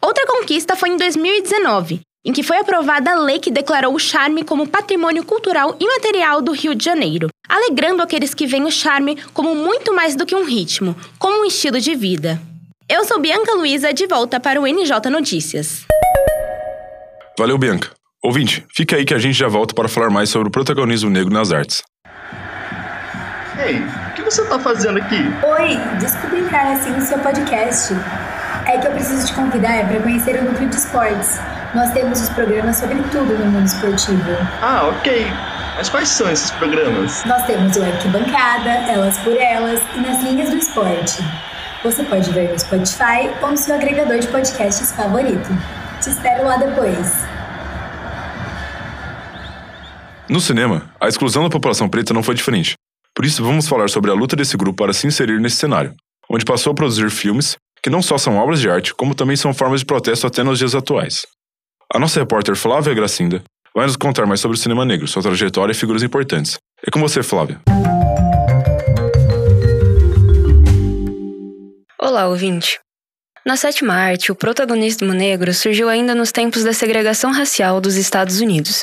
Outra 0.00 0.26
conquista 0.26 0.74
foi 0.74 0.88
em 0.88 0.96
2019, 0.96 2.00
em 2.24 2.32
que 2.32 2.42
foi 2.42 2.56
aprovada 2.56 3.12
a 3.12 3.20
lei 3.20 3.38
que 3.38 3.50
declarou 3.50 3.94
o 3.94 3.98
charme 3.98 4.42
como 4.42 4.66
patrimônio 4.66 5.26
cultural 5.26 5.76
imaterial 5.78 6.40
do 6.40 6.52
Rio 6.52 6.74
de 6.74 6.82
Janeiro, 6.82 7.28
alegrando 7.46 8.02
aqueles 8.02 8.32
que 8.32 8.46
veem 8.46 8.64
o 8.64 8.70
charme 8.70 9.18
como 9.34 9.54
muito 9.54 9.94
mais 9.94 10.16
do 10.16 10.24
que 10.24 10.34
um 10.34 10.46
ritmo, 10.46 10.96
como 11.18 11.42
um 11.42 11.44
estilo 11.44 11.78
de 11.78 11.94
vida. 11.94 12.40
Eu 12.88 13.04
sou 13.04 13.20
Bianca 13.20 13.52
Luiza, 13.52 13.92
de 13.92 14.06
volta 14.06 14.40
para 14.40 14.58
o 14.58 14.66
NJ 14.66 15.10
Notícias. 15.10 15.84
Valeu, 17.38 17.56
Bianca. 17.56 17.90
Ouvinte, 18.20 18.66
fique 18.74 18.96
aí 18.96 19.04
que 19.04 19.14
a 19.14 19.18
gente 19.18 19.38
já 19.38 19.46
volta 19.46 19.72
para 19.72 19.88
falar 19.88 20.10
mais 20.10 20.28
sobre 20.28 20.48
o 20.48 20.50
protagonismo 20.50 21.08
negro 21.08 21.32
nas 21.32 21.52
artes. 21.52 21.84
Ei, 23.64 23.78
o 23.78 24.12
que 24.16 24.22
você 24.22 24.42
está 24.42 24.58
fazendo 24.58 24.98
aqui? 24.98 25.14
Oi, 25.46 25.78
desculpe 26.00 26.36
entrar 26.36 26.72
assim 26.72 26.90
no 26.90 27.00
seu 27.00 27.16
podcast. 27.20 27.94
É 28.66 28.76
que 28.78 28.88
eu 28.88 28.90
preciso 28.90 29.24
te 29.24 29.32
convidar 29.34 29.86
para 29.86 30.00
conhecer 30.00 30.40
o 30.40 30.46
Núcleo 30.46 30.68
de 30.68 30.74
Esportes. 30.74 31.38
Nós 31.76 31.92
temos 31.92 32.20
os 32.22 32.28
programas 32.30 32.76
sobre 32.76 32.96
tudo 33.04 33.38
no 33.38 33.46
mundo 33.46 33.66
esportivo. 33.66 34.36
Ah, 34.60 34.88
ok. 34.88 35.24
Mas 35.76 35.88
quais 35.88 36.08
são 36.08 36.28
esses 36.28 36.50
programas? 36.50 37.24
Nós 37.24 37.46
temos 37.46 37.76
o 37.76 37.84
Arquibancada, 37.84 38.70
Elas 38.90 39.16
por 39.18 39.36
Elas 39.36 39.80
e 39.94 40.00
Nas 40.00 40.24
Linhas 40.24 40.50
do 40.50 40.56
Esporte. 40.56 41.22
Você 41.84 42.02
pode 42.02 42.32
ver 42.32 42.50
no 42.50 42.58
Spotify 42.58 43.30
ou 43.40 43.52
no 43.52 43.56
seu 43.56 43.76
agregador 43.76 44.18
de 44.18 44.26
podcasts 44.26 44.90
favorito. 44.90 45.48
Te 46.02 46.10
espero 46.10 46.44
lá 46.44 46.56
depois. 46.56 47.26
No 50.28 50.40
cinema, 50.40 50.88
a 51.00 51.08
exclusão 51.08 51.42
da 51.42 51.50
população 51.50 51.88
preta 51.88 52.14
não 52.14 52.22
foi 52.22 52.34
diferente. 52.34 52.74
Por 53.14 53.24
isso, 53.24 53.42
vamos 53.42 53.66
falar 53.66 53.88
sobre 53.88 54.10
a 54.10 54.14
luta 54.14 54.36
desse 54.36 54.56
grupo 54.56 54.76
para 54.76 54.92
se 54.92 55.06
inserir 55.06 55.40
nesse 55.40 55.56
cenário, 55.56 55.94
onde 56.30 56.44
passou 56.44 56.70
a 56.70 56.74
produzir 56.74 57.10
filmes 57.10 57.56
que 57.82 57.90
não 57.90 58.02
só 58.02 58.16
são 58.18 58.36
obras 58.36 58.60
de 58.60 58.70
arte, 58.70 58.94
como 58.94 59.14
também 59.14 59.36
são 59.36 59.52
formas 59.52 59.80
de 59.80 59.86
protesto 59.86 60.26
até 60.26 60.44
nos 60.44 60.58
dias 60.58 60.74
atuais. 60.74 61.26
A 61.92 61.98
nossa 61.98 62.20
repórter 62.20 62.54
Flávia 62.54 62.94
Gracinda 62.94 63.42
vai 63.74 63.86
nos 63.86 63.96
contar 63.96 64.26
mais 64.26 64.40
sobre 64.40 64.56
o 64.56 64.60
cinema 64.60 64.84
negro, 64.84 65.08
sua 65.08 65.22
trajetória 65.22 65.72
e 65.72 65.74
figuras 65.76 66.02
importantes. 66.02 66.58
É 66.86 66.90
com 66.90 67.00
você, 67.00 67.22
Flávia. 67.22 67.60
Olá, 72.00 72.28
ouvinte. 72.28 72.78
Na 73.48 73.56
sétima 73.56 73.94
arte, 73.94 74.30
o 74.30 74.34
protagonismo 74.34 75.14
negro 75.14 75.54
surgiu 75.54 75.88
ainda 75.88 76.14
nos 76.14 76.30
tempos 76.30 76.64
da 76.64 76.74
segregação 76.74 77.32
racial 77.32 77.80
dos 77.80 77.96
Estados 77.96 78.42
Unidos. 78.42 78.82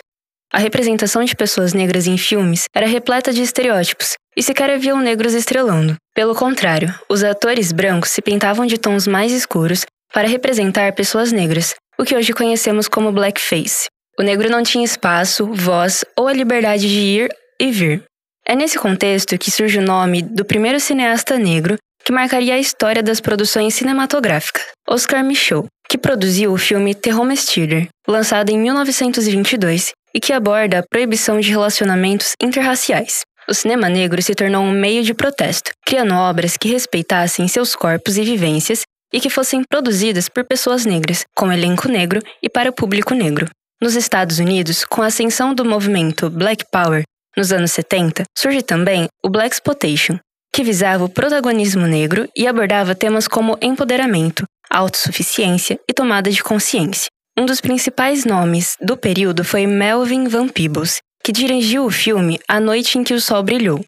A 0.51 0.57
representação 0.57 1.23
de 1.23 1.35
pessoas 1.35 1.71
negras 1.71 2.07
em 2.07 2.17
filmes 2.17 2.65
era 2.75 2.87
repleta 2.87 3.31
de 3.31 3.43
estereótipos, 3.43 4.15
e 4.35 4.41
sequer 4.41 4.71
haviam 4.71 4.99
negros 4.99 5.35
estrelando. 5.35 5.95
Pelo 6.15 6.33
contrário, 6.33 6.91
os 7.07 7.23
atores 7.23 7.71
brancos 7.71 8.09
se 8.09 8.23
pintavam 8.23 8.65
de 8.65 8.79
tons 8.79 9.05
mais 9.05 9.31
escuros 9.31 9.85
para 10.11 10.27
representar 10.27 10.93
pessoas 10.93 11.31
negras, 11.31 11.75
o 11.95 12.03
que 12.03 12.15
hoje 12.15 12.33
conhecemos 12.33 12.87
como 12.87 13.11
blackface. 13.11 13.85
O 14.19 14.23
negro 14.23 14.49
não 14.49 14.63
tinha 14.63 14.83
espaço, 14.83 15.45
voz 15.53 16.03
ou 16.17 16.27
a 16.27 16.33
liberdade 16.33 16.89
de 16.89 17.01
ir 17.01 17.29
e 17.61 17.69
vir. 17.69 18.03
É 18.43 18.55
nesse 18.55 18.79
contexto 18.79 19.37
que 19.37 19.51
surge 19.51 19.77
o 19.77 19.85
nome 19.85 20.23
do 20.23 20.43
primeiro 20.43 20.79
cineasta 20.79 21.37
negro 21.37 21.77
que 22.05 22.13
marcaria 22.13 22.53
a 22.53 22.59
história 22.59 23.01
das 23.01 23.19
produções 23.19 23.73
cinematográficas, 23.73 24.63
Oscar 24.87 25.23
Micheaux, 25.23 25.67
que 25.89 25.97
produziu 25.97 26.53
o 26.53 26.57
filme 26.57 26.93
The 26.93 27.15
Homesteader, 27.15 27.87
lançado 28.07 28.51
em 28.51 28.59
1922 28.59 29.91
e 30.13 30.19
que 30.19 30.31
aborda 30.31 30.79
a 30.79 30.83
proibição 30.87 31.39
de 31.39 31.49
relacionamentos 31.49 32.33
interraciais. 32.39 33.21
O 33.49 33.53
cinema 33.53 33.89
negro 33.89 34.21
se 34.21 34.35
tornou 34.35 34.63
um 34.63 34.71
meio 34.71 35.03
de 35.03 35.13
protesto, 35.15 35.71
criando 35.83 36.13
obras 36.13 36.57
que 36.57 36.69
respeitassem 36.69 37.47
seus 37.47 37.75
corpos 37.75 38.17
e 38.17 38.23
vivências 38.23 38.81
e 39.11 39.19
que 39.19 39.29
fossem 39.29 39.63
produzidas 39.67 40.29
por 40.29 40.43
pessoas 40.43 40.85
negras, 40.85 41.25
com 41.35 41.51
elenco 41.51 41.87
negro 41.87 42.21
e 42.41 42.49
para 42.49 42.69
o 42.69 42.73
público 42.73 43.13
negro. 43.15 43.47
Nos 43.81 43.95
Estados 43.95 44.39
Unidos, 44.39 44.85
com 44.85 45.01
a 45.01 45.07
ascensão 45.07 45.53
do 45.53 45.65
movimento 45.65 46.29
Black 46.29 46.65
Power 46.71 47.03
nos 47.35 47.51
anos 47.51 47.71
70, 47.71 48.23
surge 48.37 48.61
também 48.61 49.07
o 49.23 49.29
Black 49.29 49.53
Exploitation, 49.55 50.17
que 50.55 50.63
visava 50.63 51.03
o 51.03 51.09
protagonismo 51.09 51.85
negro 51.85 52.29
e 52.33 52.47
abordava 52.47 52.95
temas 52.95 53.27
como 53.27 53.57
empoderamento, 53.61 54.45
autossuficiência 54.69 55.77
e 55.85 55.93
tomada 55.93 56.31
de 56.31 56.41
consciência. 56.41 57.07
Um 57.37 57.45
dos 57.45 57.59
principais 57.59 58.23
nomes 58.23 58.77
do 58.79 58.95
período 58.95 59.43
foi 59.43 59.67
Melvin 59.67 60.29
Van 60.29 60.47
Peebles, 60.47 61.01
que 61.21 61.33
dirigiu 61.33 61.83
o 61.83 61.91
filme 61.91 62.39
A 62.47 62.57
Noite 62.57 62.97
em 62.97 63.03
que 63.03 63.13
o 63.13 63.19
Sol 63.19 63.43
Brilhou. 63.43 63.83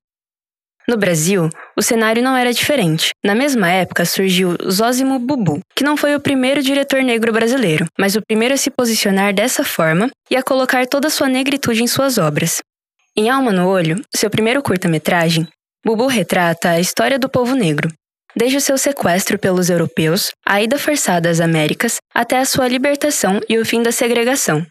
No 0.86 0.98
Brasil, 0.98 1.50
o 1.78 1.82
cenário 1.82 2.22
não 2.22 2.36
era 2.36 2.52
diferente. 2.52 3.12
Na 3.24 3.34
mesma 3.34 3.70
época 3.72 4.04
surgiu 4.04 4.58
Zósimo 4.70 5.20
Bubu, 5.20 5.62
que 5.74 5.86
não 5.86 5.96
foi 5.96 6.18
o 6.18 6.20
primeiro 6.20 6.62
diretor 6.62 7.02
negro 7.02 7.32
brasileiro, 7.32 7.86
mas 7.98 8.18
o 8.18 8.22
primeiro 8.28 8.54
a 8.54 8.58
se 8.58 8.70
posicionar 8.70 9.34
dessa 9.34 9.64
forma 9.64 10.10
e 10.30 10.36
a 10.36 10.44
colocar 10.44 10.86
toda 10.86 11.10
sua 11.10 11.30
negritude 11.30 11.82
em 11.82 11.88
suas 11.88 12.18
obras. 12.18 12.62
Em 13.16 13.30
Alma 13.30 13.54
no 13.54 13.70
Olho, 13.70 14.02
seu 14.14 14.30
primeiro 14.30 14.62
curta-metragem, 14.62 15.48
Bubu 15.88 16.08
retrata 16.08 16.72
a 16.72 16.82
história 16.82 17.18
do 17.18 17.30
povo 17.30 17.56
negro, 17.56 17.90
desde 18.36 18.58
o 18.58 18.62
seu 18.62 18.78
sequestro 18.78 19.40
pelos 19.40 19.70
europeus, 19.70 20.32
a 20.46 20.62
ida 20.62 20.78
forçada 20.78 21.30
às 21.30 21.40
Américas, 21.40 21.96
até 22.14 22.40
a 22.40 22.44
sua 22.44 22.68
libertação 22.68 23.40
e 23.48 23.58
o 23.58 23.66
fim 23.66 23.82
da 23.82 23.90
segregação. 23.90 24.68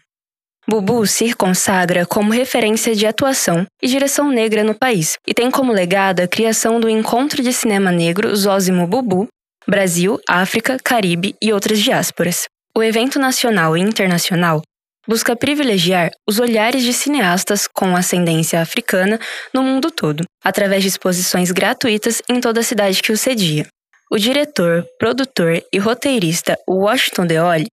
Bubu 0.69 1.07
se 1.07 1.33
consagra 1.33 2.05
como 2.05 2.31
referência 2.31 2.93
de 2.93 3.07
atuação 3.07 3.65
e 3.81 3.87
direção 3.87 4.29
negra 4.29 4.63
no 4.63 4.75
país 4.75 5.17
e 5.25 5.33
tem 5.33 5.49
como 5.49 5.73
legado 5.73 6.19
a 6.19 6.27
criação 6.27 6.79
do 6.79 6.87
Encontro 6.87 7.41
de 7.41 7.51
Cinema 7.51 7.91
Negro 7.91 8.35
Zósimo 8.35 8.85
Bubu, 8.85 9.27
Brasil, 9.67 10.19
África, 10.29 10.77
Caribe 10.83 11.33
e 11.41 11.51
outras 11.51 11.79
diásporas. 11.79 12.43
O 12.77 12.83
evento 12.83 13.17
nacional 13.17 13.75
e 13.75 13.81
internacional 13.81 14.61
busca 15.07 15.35
privilegiar 15.35 16.11
os 16.27 16.39
olhares 16.39 16.83
de 16.83 16.91
cineastas 16.91 17.67
com 17.67 17.95
ascendência 17.95 18.61
africana 18.61 19.19
no 19.53 19.63
mundo 19.63 19.89
todo, 19.89 20.23
através 20.43 20.83
de 20.83 20.89
exposições 20.89 21.51
gratuitas 21.51 22.21
em 22.29 22.41
toda 22.41 22.59
a 22.59 22.63
cidade 22.63 23.01
que 23.01 23.11
o 23.11 23.17
cedia. 23.17 23.65
O 24.11 24.17
diretor, 24.17 24.85
produtor 24.97 25.61
e 25.71 25.77
roteirista 25.77 26.57
Washington 26.67 27.25
Deoli 27.25 27.67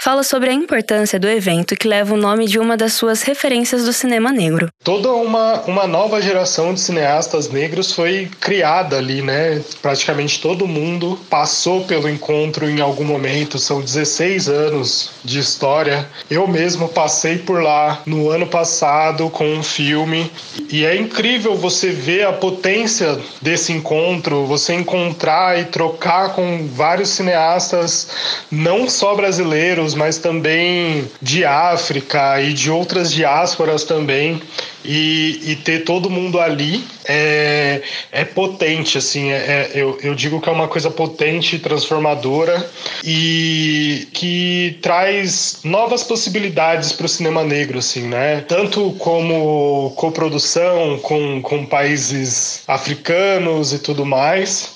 fala 0.00 0.22
sobre 0.22 0.48
a 0.48 0.52
importância 0.52 1.18
do 1.18 1.28
evento 1.28 1.74
que 1.74 1.88
leva 1.88 2.14
o 2.14 2.16
nome 2.16 2.46
de 2.46 2.58
uma 2.58 2.76
das 2.76 2.92
suas 2.92 3.22
referências 3.22 3.84
do 3.84 3.92
cinema 3.92 4.30
negro. 4.30 4.68
Toda 4.84 5.12
uma, 5.12 5.60
uma 5.62 5.86
nova 5.86 6.22
geração 6.22 6.72
de 6.72 6.80
cineastas 6.80 7.50
negros 7.50 7.92
foi 7.92 8.30
criada 8.40 8.96
ali, 8.96 9.20
né? 9.20 9.60
Praticamente 9.82 10.40
todo 10.40 10.68
mundo 10.68 11.18
passou 11.28 11.84
pelo 11.84 12.08
encontro 12.08 12.68
em 12.68 12.80
algum 12.80 13.04
momento, 13.04 13.58
são 13.58 13.80
16 13.80 14.48
anos 14.48 15.10
de 15.24 15.40
história. 15.40 16.08
Eu 16.30 16.46
mesmo 16.46 16.88
passei 16.88 17.38
por 17.38 17.62
lá 17.62 18.00
no 18.06 18.30
ano 18.30 18.46
passado 18.46 19.28
com 19.30 19.46
um 19.46 19.62
filme 19.62 20.30
e 20.70 20.84
é 20.84 20.96
incrível 20.96 21.56
você 21.56 21.90
ver 21.90 22.26
a 22.26 22.32
potência 22.32 23.18
desse 23.42 23.72
encontro, 23.72 24.46
você 24.46 24.74
encontrar 24.74 25.58
e 25.58 25.64
trocar 25.64 26.34
com 26.34 26.68
vários 26.68 27.10
cineastas, 27.10 28.08
não 28.50 28.88
só 28.88 29.14
brasileiros, 29.14 29.87
mas 29.94 30.18
também 30.18 31.08
de 31.20 31.44
África 31.44 32.40
e 32.40 32.52
de 32.52 32.70
outras 32.70 33.12
diásporas 33.12 33.84
também 33.84 34.40
e, 34.84 35.40
e 35.44 35.56
ter 35.56 35.84
todo 35.84 36.08
mundo 36.08 36.40
ali 36.40 36.84
é, 37.04 37.80
é 38.12 38.24
potente, 38.24 38.98
assim, 38.98 39.30
é, 39.30 39.36
é, 39.36 39.70
eu, 39.74 39.98
eu 40.02 40.14
digo 40.14 40.40
que 40.40 40.48
é 40.48 40.52
uma 40.52 40.68
coisa 40.68 40.90
potente 40.90 41.58
transformadora 41.58 42.68
e 43.02 44.08
que 44.12 44.78
traz 44.82 45.60
novas 45.64 46.02
possibilidades 46.04 46.92
para 46.92 47.06
o 47.06 47.08
cinema 47.08 47.42
negro, 47.42 47.78
assim, 47.78 48.02
né? 48.02 48.44
Tanto 48.46 48.92
como 48.98 49.92
coprodução 49.96 50.98
com, 51.02 51.40
com 51.40 51.64
países 51.64 52.62
africanos 52.66 53.72
e 53.72 53.78
tudo 53.78 54.04
mais, 54.04 54.72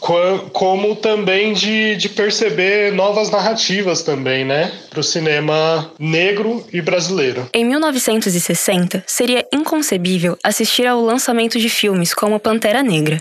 como 0.53 0.96
também 0.96 1.53
de, 1.53 1.96
de 1.96 2.09
perceber 2.09 2.92
novas 2.92 3.31
narrativas 3.31 4.03
também, 4.03 4.44
né? 4.44 4.72
Para 4.90 5.02
o 5.03 5.05
cinema 5.05 5.93
negro 5.99 6.65
e 6.73 6.81
brasileiro. 6.81 7.49
Em 7.53 7.65
1960, 7.65 9.05
seria 9.07 9.47
inconcebível 9.53 10.38
assistir 10.43 10.87
ao 10.87 11.01
lançamento 11.01 11.59
de 11.59 11.69
filmes 11.69 12.15
como 12.15 12.41
Pantera 12.41 12.83
Negra, 12.83 13.19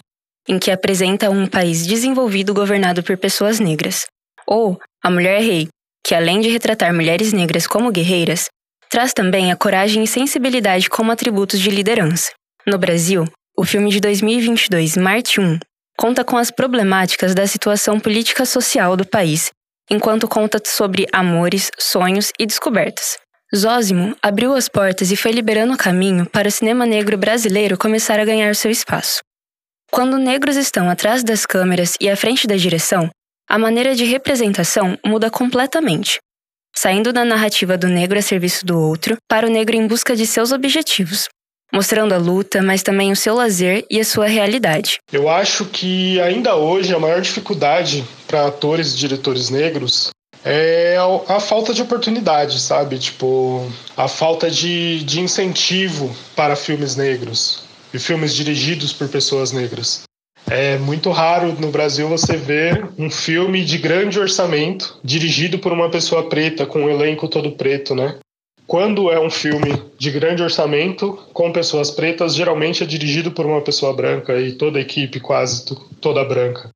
em 0.48 0.60
que 0.60 0.72
apresenta 0.72 1.30
um 1.30 1.48
país 1.48 1.86
desenvolvido 1.86 2.54
governado 2.54 3.04
por 3.04 3.18
pessoas 3.18 3.60
negras, 3.60 4.06
ou 4.48 4.80
A 5.04 5.10
Mulher 5.10 5.42
Rei, 5.42 5.68
que 6.06 6.14
além 6.14 6.40
de 6.40 6.50
retratar 6.50 6.94
mulheres 6.94 7.34
negras 7.34 7.66
como 7.66 7.92
guerreiras, 7.92 8.46
traz 8.90 9.12
também 9.12 9.52
a 9.52 9.56
coragem 9.56 10.04
e 10.04 10.08
sensibilidade 10.08 10.90
como 10.90 11.12
atributos 11.12 11.60
de 11.60 11.72
liderança. 11.72 12.32
No 12.66 12.78
Brasil, 12.78 13.26
o 13.58 13.66
filme 13.66 13.90
de 13.90 14.00
2022, 14.00 14.98
Marte 14.98 15.42
1, 15.42 15.58
conta 15.98 16.24
com 16.24 16.38
as 16.38 16.52
problemáticas 16.52 17.34
da 17.34 17.48
situação 17.48 18.00
política 18.00 18.46
social 18.46 18.96
do 18.96 19.06
país, 19.06 19.50
enquanto 19.90 20.28
conta 20.28 20.62
sobre 20.66 21.06
amores, 21.12 21.70
sonhos 21.80 22.32
e 22.40 22.46
descobertas. 22.46 23.18
Zósimo 23.56 24.16
abriu 24.22 24.54
as 24.54 24.70
portas 24.70 25.12
e 25.12 25.18
foi 25.18 25.32
liberando 25.32 25.74
o 25.74 25.78
caminho 25.78 26.26
para 26.26 26.48
o 26.48 26.52
cinema 26.52 26.86
negro 26.86 27.18
brasileiro 27.18 27.78
começar 27.78 28.20
a 28.20 28.26
ganhar 28.26 28.56
seu 28.56 28.72
espaço. 28.72 29.22
Quando 29.92 30.18
negros 30.18 30.56
estão 30.56 30.90
atrás 30.90 31.22
das 31.22 31.46
câmeras 31.46 31.98
e 32.00 32.10
à 32.10 32.16
frente 32.16 32.48
da 32.48 32.56
direção, 32.56 33.10
a 33.50 33.58
maneira 33.58 33.94
de 33.94 34.06
representação 34.06 34.98
muda 35.06 35.30
completamente, 35.30 36.18
saindo 36.74 37.12
da 37.12 37.26
narrativa 37.26 37.78
do 37.78 37.88
negro 37.88 38.18
a 38.18 38.22
serviço 38.22 38.66
do 38.66 38.80
outro 38.80 39.18
para 39.28 39.46
o 39.46 39.50
negro 39.50 39.76
em 39.76 39.86
busca 39.86 40.16
de 40.16 40.26
seus 40.26 40.54
objetivos, 40.54 41.28
mostrando 41.72 42.14
a 42.14 42.18
luta, 42.18 42.62
mas 42.62 42.84
também 42.84 43.12
o 43.12 43.16
seu 43.16 43.36
lazer 43.36 43.86
e 43.90 44.00
a 44.00 44.06
sua 44.06 44.28
realidade. 44.28 45.00
Eu 45.12 45.30
acho 45.30 45.66
que 45.66 46.20
ainda 46.22 46.56
hoje 46.56 46.94
a 46.94 47.00
maior 47.00 47.22
dificuldade 47.22 48.04
para 48.28 48.48
atores 48.48 48.94
e 48.94 48.98
diretores 48.98 49.50
negros 49.50 50.10
é 50.44 50.98
a, 51.28 51.40
falta 51.40 51.74
de 51.74 51.82
oportunidade, 51.82 52.60
sabe? 52.60 52.98
Tipo, 52.98 53.66
a 53.96 54.08
falta 54.08 54.50
de, 54.50 55.04
de 55.04 55.20
incentivo 55.20 56.16
para 56.36 56.56
filmes 56.56 56.96
negros 56.96 57.64
e 57.94 58.00
filmes 58.00 58.34
dirigidos 58.34 58.92
por 58.92 59.08
pessoas 59.08 59.52
negras. 59.52 60.04
É 60.50 60.78
muito 60.78 61.12
raro 61.12 61.56
no 61.60 61.70
Brasil 61.70 62.10
você 62.10 62.36
ver 62.36 62.90
um 62.98 63.10
filme 63.10 63.64
de 63.64 63.78
grande 63.78 64.20
orçamento 64.20 65.00
dirigido 65.04 65.60
por 65.60 65.72
uma 65.72 65.90
pessoa 65.90 66.28
preta, 66.28 66.66
com 66.66 66.80
um 66.86 66.90
elenco 66.90 67.28
todo 67.28 67.52
preto, 67.52 67.94
né? 67.94 68.16
Quando 68.68 69.12
é 69.12 69.20
um 69.20 69.30
filme 69.30 69.82
de 69.98 70.12
grande 70.12 70.42
orçamento 70.42 71.14
com 71.34 71.52
pessoas 71.52 71.92
pretas, 71.92 72.36
geralmente 72.36 72.84
é 72.84 72.86
dirigido 72.86 73.32
por 73.32 73.46
uma 73.46 73.62
pessoa 73.62 73.94
branca 73.94 74.40
e 74.40 74.54
toda 74.54 74.80
a 74.80 74.82
equipe 74.82 75.20
quase 75.20 75.76
toda 76.00 76.24
branca. 76.24 76.70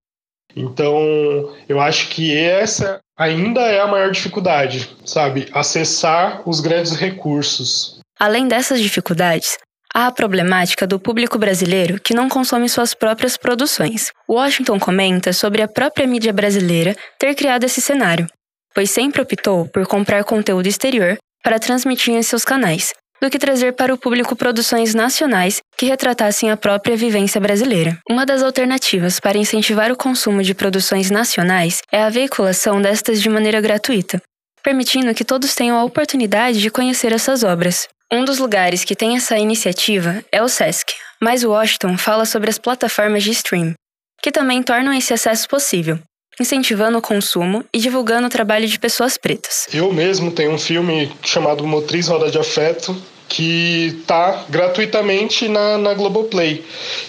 Então, 0.56 1.54
eu 1.68 1.80
acho 1.80 2.10
que 2.10 2.36
essa 2.36 3.00
ainda 3.18 3.62
é 3.62 3.80
a 3.80 3.88
maior 3.88 4.12
dificuldade, 4.12 4.90
sabe? 5.06 5.48
Acessar 5.54 6.42
os 6.48 6.60
grandes 6.60 6.94
recursos. 6.94 8.00
Além 8.18 8.48
dessas 8.48 8.82
dificuldades, 8.82 9.58
há 9.94 10.08
a 10.08 10.12
problemática 10.12 10.88
do 10.88 11.00
público 11.00 11.38
brasileiro 11.38 12.00
que 12.00 12.14
não 12.14 12.30
consome 12.30 12.70
suas 12.70 12.94
próprias 12.94 13.36
produções. 13.36 14.12
Washington 14.30 14.80
comenta 14.80 15.34
sobre 15.34 15.62
a 15.62 15.68
própria 15.68 16.08
mídia 16.08 16.32
brasileira 16.32 16.96
ter 17.20 17.36
criado 17.36 17.66
esse 17.66 17.82
cenário, 17.82 18.28
pois 18.74 18.90
sempre 18.90 19.22
optou 19.22 19.68
por 19.68 19.86
comprar 19.86 20.24
conteúdo 20.24 20.68
exterior 20.68 21.18
para 21.46 21.60
transmitir 21.60 22.16
em 22.16 22.24
seus 22.24 22.44
canais, 22.44 22.92
do 23.22 23.30
que 23.30 23.38
trazer 23.38 23.74
para 23.74 23.94
o 23.94 23.98
público 24.00 24.36
produções 24.36 24.96
nacionais 24.96 25.62
que 25.78 25.86
retratassem 25.86 26.50
a 26.50 26.58
própria 26.58 26.98
vivência 26.98 27.40
brasileira. 27.40 28.00
Uma 28.10 28.26
das 28.26 28.42
alternativas 28.42 29.20
para 29.20 29.38
incentivar 29.38 29.92
o 29.92 29.96
consumo 29.96 30.42
de 30.42 30.56
produções 30.56 31.12
nacionais 31.12 31.82
é 31.92 32.02
a 32.02 32.10
veiculação 32.10 32.82
destas 32.82 33.22
de 33.22 33.30
maneira 33.30 33.62
gratuita, 33.62 34.20
permitindo 34.64 35.14
que 35.14 35.24
todos 35.24 35.54
tenham 35.54 35.78
a 35.78 35.84
oportunidade 35.84 36.60
de 36.60 36.72
conhecer 36.72 37.14
essas 37.14 37.44
obras. 37.44 37.88
Um 38.12 38.26
dos 38.26 38.40
lugares 38.40 38.84
que 38.84 38.96
tem 38.96 39.16
essa 39.16 39.38
iniciativa 39.38 40.26
é 40.32 40.42
o 40.42 40.50
SESC, 40.50 40.96
mas 41.22 41.44
Washington 41.44 41.96
fala 41.96 42.26
sobre 42.26 42.50
as 42.50 42.58
plataformas 42.58 43.24
de 43.24 43.30
stream, 43.30 43.76
que 44.20 44.32
também 44.32 44.64
tornam 44.64 44.92
esse 44.92 45.14
acesso 45.14 45.48
possível, 45.48 46.00
incentivando 46.40 46.98
o 46.98 47.02
consumo 47.02 47.64
e 47.74 47.80
divulgando 47.80 48.28
o 48.28 48.30
trabalho 48.30 48.68
de 48.68 48.80
pessoas 48.80 49.18
pretas. 49.18 49.68
Eu 49.74 49.92
mesmo 49.92 50.32
tenho 50.32 50.52
um 50.52 50.58
filme 50.58 51.12
chamado 51.24 51.66
Motriz 51.66 52.08
Roda 52.08 52.30
de 52.30 52.38
Afeto, 52.38 52.96
que 53.28 54.04
tá 54.06 54.46
gratuitamente 54.50 55.48
na, 55.48 55.78
na 55.78 55.94
Globoplay. 55.94 56.64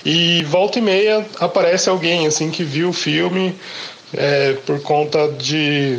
E 0.04 0.42
volta 0.44 0.78
e 0.78 0.82
meia 0.82 1.26
aparece 1.38 1.88
alguém 1.88 2.26
assim 2.26 2.50
que 2.50 2.64
viu 2.64 2.88
o 2.88 2.92
filme 2.92 3.54
é, 4.14 4.54
por 4.64 4.80
conta 4.82 5.28
de 5.32 5.98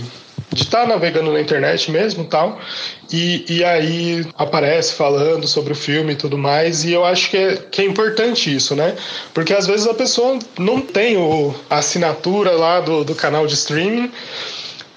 de 0.58 0.64
estar 0.64 0.82
tá 0.82 0.88
navegando 0.88 1.32
na 1.32 1.40
internet 1.40 1.92
mesmo 1.92 2.26
tal. 2.26 2.60
E, 3.12 3.46
e 3.48 3.64
aí 3.64 4.26
aparece 4.36 4.94
falando 4.94 5.48
sobre 5.48 5.72
o 5.72 5.76
filme 5.76 6.14
e 6.14 6.16
tudo 6.16 6.38
mais. 6.38 6.84
E 6.84 6.92
eu 6.92 7.06
acho 7.06 7.30
que 7.30 7.38
é, 7.38 7.56
que 7.56 7.82
é 7.82 7.86
importante 7.86 8.54
isso, 8.54 8.76
né? 8.76 8.96
Porque 9.34 9.54
às 9.54 9.68
vezes 9.68 9.88
a 9.88 9.94
pessoa 9.94 10.40
não 10.58 10.82
tem 10.82 11.16
o, 11.16 11.54
a 11.70 11.78
assinatura 11.78 12.52
lá 12.52 12.82
do, 12.82 13.04
do 13.04 13.14
canal 13.14 13.46
de 13.46 13.54
streaming 13.54 14.12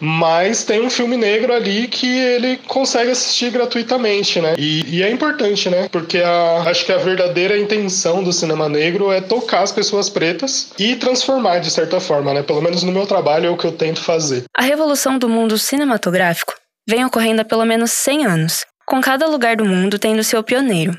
mas 0.01 0.65
tem 0.65 0.81
um 0.81 0.91
filme 0.91 1.17
negro 1.17 1.53
ali 1.53 1.87
que 1.87 2.07
ele 2.07 2.57
consegue 2.67 3.11
assistir 3.11 3.51
gratuitamente, 3.51 4.41
né? 4.41 4.55
E, 4.59 4.99
e, 4.99 5.03
é 5.03 5.11
importante, 5.11 5.69
né? 5.69 5.89
Porque 5.91 6.19
a, 6.19 6.63
acho 6.67 6.87
que 6.87 6.93
a 6.93 6.97
verdadeira 6.97 7.59
intenção 7.59 8.25
do 8.25 8.33
cinema 8.33 8.69
negro 8.69 9.13
é 9.13 9.21
tocar 9.21 9.63
as 9.63 9.73
pessoas 9.73 10.09
pretas 10.09 10.73
e 10.79 10.97
transformar 10.97 11.59
de 11.59 11.71
certa 11.71 12.01
forma, 12.01 12.33
né? 12.33 12.43
Pelo 12.43 12.63
menos 12.63 12.83
no 12.83 12.93
meu 12.93 13.07
trabalho 13.07 13.47
é 13.47 13.51
o 13.51 13.57
que 13.57 13.67
eu 13.67 13.73
tento 13.73 14.01
fazer. 14.01 14.45
A 14.57 14.63
revolução 14.63 15.19
do 15.19 15.29
mundo 15.29 15.59
cinematográfico 15.59 16.55
vem 16.89 17.05
ocorrendo 17.05 17.43
há 17.43 17.45
pelo 17.45 17.65
menos 17.65 17.93
100 17.93 18.27
anos, 18.27 18.65
com 18.87 19.01
cada 19.01 19.27
lugar 19.27 19.57
do 19.57 19.65
mundo 19.65 19.99
tendo 19.99 20.25
seu 20.25 20.43
pioneiro. 20.43 20.97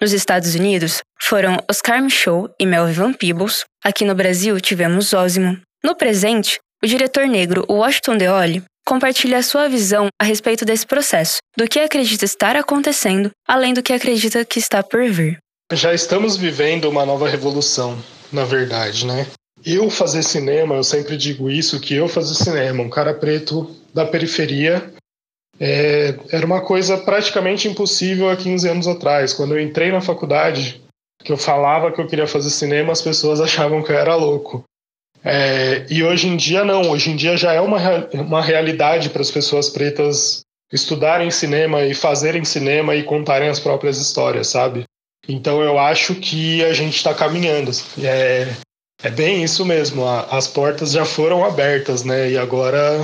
Nos 0.00 0.12
Estados 0.12 0.54
Unidos, 0.54 1.00
foram 1.22 1.58
Oscar 1.70 2.02
Micheaux 2.02 2.52
e 2.60 2.66
Melvin 2.66 3.12
Peebles. 3.12 3.64
Aqui 3.82 4.04
no 4.04 4.14
Brasil, 4.14 4.60
tivemos 4.60 5.12
Osimo. 5.12 5.58
No 5.82 5.94
presente, 5.94 6.58
o 6.84 6.86
diretor 6.86 7.26
negro 7.26 7.64
Washington 7.66 8.18
Deoli 8.18 8.62
compartilha 8.86 9.42
sua 9.42 9.70
visão 9.70 10.08
a 10.20 10.24
respeito 10.24 10.66
desse 10.66 10.86
processo, 10.86 11.38
do 11.56 11.66
que 11.66 11.80
acredita 11.80 12.26
estar 12.26 12.56
acontecendo, 12.56 13.30
além 13.48 13.72
do 13.72 13.82
que 13.82 13.94
acredita 13.94 14.44
que 14.44 14.58
está 14.58 14.82
por 14.82 15.02
vir. 15.08 15.38
Já 15.72 15.94
estamos 15.94 16.36
vivendo 16.36 16.84
uma 16.90 17.06
nova 17.06 17.26
revolução, 17.26 17.98
na 18.30 18.44
verdade, 18.44 19.06
né? 19.06 19.26
Eu 19.64 19.88
fazer 19.88 20.22
cinema, 20.22 20.74
eu 20.74 20.84
sempre 20.84 21.16
digo 21.16 21.50
isso, 21.50 21.80
que 21.80 21.94
eu 21.94 22.06
fazer 22.06 22.34
cinema, 22.34 22.82
um 22.82 22.90
cara 22.90 23.14
preto 23.14 23.74
da 23.94 24.04
periferia, 24.04 24.92
é, 25.58 26.14
era 26.30 26.44
uma 26.44 26.60
coisa 26.60 26.98
praticamente 26.98 27.66
impossível 27.66 28.28
há 28.28 28.36
15 28.36 28.68
anos 28.68 28.86
atrás. 28.86 29.32
Quando 29.32 29.54
eu 29.54 29.62
entrei 29.62 29.90
na 29.90 30.02
faculdade, 30.02 30.82
que 31.24 31.32
eu 31.32 31.38
falava 31.38 31.90
que 31.90 32.00
eu 32.02 32.06
queria 32.06 32.26
fazer 32.26 32.50
cinema, 32.50 32.92
as 32.92 33.00
pessoas 33.00 33.40
achavam 33.40 33.82
que 33.82 33.90
eu 33.90 33.96
era 33.96 34.14
louco. 34.14 34.62
É, 35.24 35.86
e 35.88 36.04
hoje 36.04 36.28
em 36.28 36.36
dia 36.36 36.64
não, 36.64 36.90
hoje 36.90 37.10
em 37.10 37.16
dia 37.16 37.36
já 37.36 37.52
é 37.52 37.60
uma, 37.60 37.78
uma 38.12 38.42
realidade 38.42 39.08
para 39.08 39.22
as 39.22 39.30
pessoas 39.30 39.70
pretas 39.70 40.42
estudarem 40.70 41.30
cinema 41.30 41.82
e 41.82 41.94
fazerem 41.94 42.44
cinema 42.44 42.94
e 42.94 43.02
contarem 43.02 43.48
as 43.48 43.58
próprias 43.58 43.98
histórias, 43.98 44.48
sabe? 44.48 44.84
Então 45.26 45.62
eu 45.62 45.78
acho 45.78 46.14
que 46.16 46.62
a 46.64 46.74
gente 46.74 46.96
está 46.96 47.14
caminhando. 47.14 47.70
É, 48.02 48.48
é 49.02 49.10
bem 49.10 49.42
isso 49.42 49.64
mesmo, 49.64 50.04
a, 50.04 50.22
as 50.36 50.46
portas 50.46 50.92
já 50.92 51.06
foram 51.06 51.44
abertas, 51.44 52.04
né? 52.04 52.30
E 52.32 52.36
agora 52.36 53.00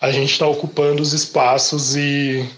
a 0.00 0.10
gente 0.10 0.32
está 0.32 0.46
ocupando 0.46 1.02
os 1.02 1.12
espaços 1.12 1.96
e 1.96 2.48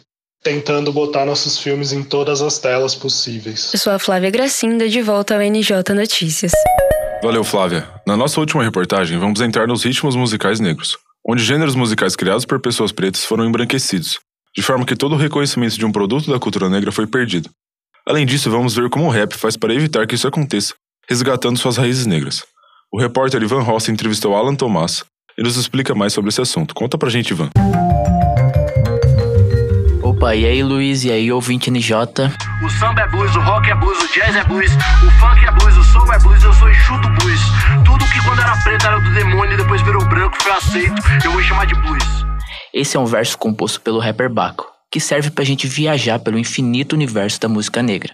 tentando 0.43 0.93
botar 0.93 1.25
nossos 1.25 1.59
filmes 1.59 1.93
em 1.93 2.03
todas 2.05 2.43
as 2.43 2.59
telas 2.59 2.95
possíveis. 2.95 3.73
Eu 3.73 3.79
sou 3.79 3.93
a 3.93 3.99
Flávia 3.99 4.31
Gracinda, 4.31 4.89
de 4.89 5.03
volta 5.03 5.35
ao 5.35 5.41
NJ 5.41 5.95
Notícias. 5.95 6.53
Valeu, 7.21 7.43
Flávia. 7.43 7.89
Na 8.07 8.17
nossa 8.17 8.39
última 8.39 8.63
reportagem, 8.63 9.19
vamos 9.19 9.41
entrar 9.41 9.67
nos 9.67 9.83
ritmos 9.83 10.15
musicais 10.15 10.61
negros, 10.61 10.97
onde 11.29 11.43
gêneros 11.43 11.75
musicais 11.75 12.15
criados 12.15 12.45
por 12.45 12.61
pessoas 12.61 12.93
pretas 12.93 13.25
foram 13.25 13.45
embranquecidos, 13.45 14.21
de 14.57 14.63
forma 14.63 14.87
que 14.87 14.95
todo 14.95 15.17
o 15.17 15.19
reconhecimento 15.19 15.77
de 15.77 15.85
um 15.85 15.91
produto 15.91 16.31
da 16.31 16.39
cultura 16.39 16.71
negra 16.71 16.93
foi 16.93 17.09
perdido. 17.09 17.51
Além 18.07 18.25
disso, 18.25 18.49
vamos 18.51 18.77
ver 18.77 18.89
como 18.89 19.07
o 19.07 19.11
rap 19.11 19.35
faz 19.37 19.57
para 19.57 19.75
evitar 19.75 20.07
que 20.07 20.15
isso 20.15 20.29
aconteça, 20.29 20.75
resgatando 21.09 21.59
suas 21.59 21.77
raízes 21.77 22.07
negras. 22.07 22.45
O 22.93 23.01
repórter 23.01 23.43
Ivan 23.43 23.63
Rossi 23.63 23.91
entrevistou 23.91 24.37
Alan 24.37 24.55
Tomás 24.55 25.05
e 25.37 25.43
nos 25.43 25.57
explica 25.57 25.97
mais 25.97 26.13
sobre 26.13 26.29
esse 26.29 26.41
assunto. 26.41 26.73
Conta 26.73 26.97
pra 26.97 27.11
gente, 27.11 27.33
Ivan. 27.33 27.51
Opa, 30.19 30.35
e 30.35 30.45
aí 30.45 30.65
Luiz, 30.65 31.05
e 31.05 31.13
aí 31.13 31.31
ouvinte 31.31 31.71
NJ? 31.71 31.95
O 32.61 32.69
samba 32.69 33.03
é 33.03 33.09
blues, 33.09 33.37
o 33.37 33.41
rock 33.41 33.71
é 33.71 33.75
blues, 33.77 33.97
o 34.03 34.13
jazz 34.13 34.35
é 34.35 34.43
blues, 34.43 34.73
o 34.75 35.11
funk 35.21 35.45
é 35.47 35.53
blues, 35.53 35.77
o 35.77 35.85
soul 35.85 36.13
é 36.13 36.19
blues, 36.19 36.43
eu 36.43 36.53
sou 36.55 36.69
enxuto 36.69 37.09
blues. 37.09 37.41
Tudo 37.85 38.05
que 38.05 38.21
quando 38.25 38.41
era 38.41 38.57
preto 38.65 38.85
era 38.85 38.99
do 38.99 39.15
demônio 39.15 39.55
e 39.55 39.57
depois 39.57 39.81
virou 39.83 40.05
branco 40.07 40.37
foi 40.43 40.51
aceito, 40.51 41.01
eu 41.25 41.31
vou 41.31 41.41
chamar 41.41 41.67
de 41.67 41.77
blues. 41.77 42.03
Esse 42.75 42.97
é 42.97 43.01
um 43.01 43.07
verso 43.07 43.39
composto 43.39 43.81
pelo 43.81 44.01
rapper 44.01 44.29
Baco, 44.29 44.67
que 44.91 44.99
serve 44.99 45.31
pra 45.31 45.45
gente 45.45 45.69
viajar 45.69 46.19
pelo 46.19 46.37
infinito 46.37 46.95
universo 46.95 47.41
da 47.41 47.49
música 47.49 47.81
negra. 47.81 48.13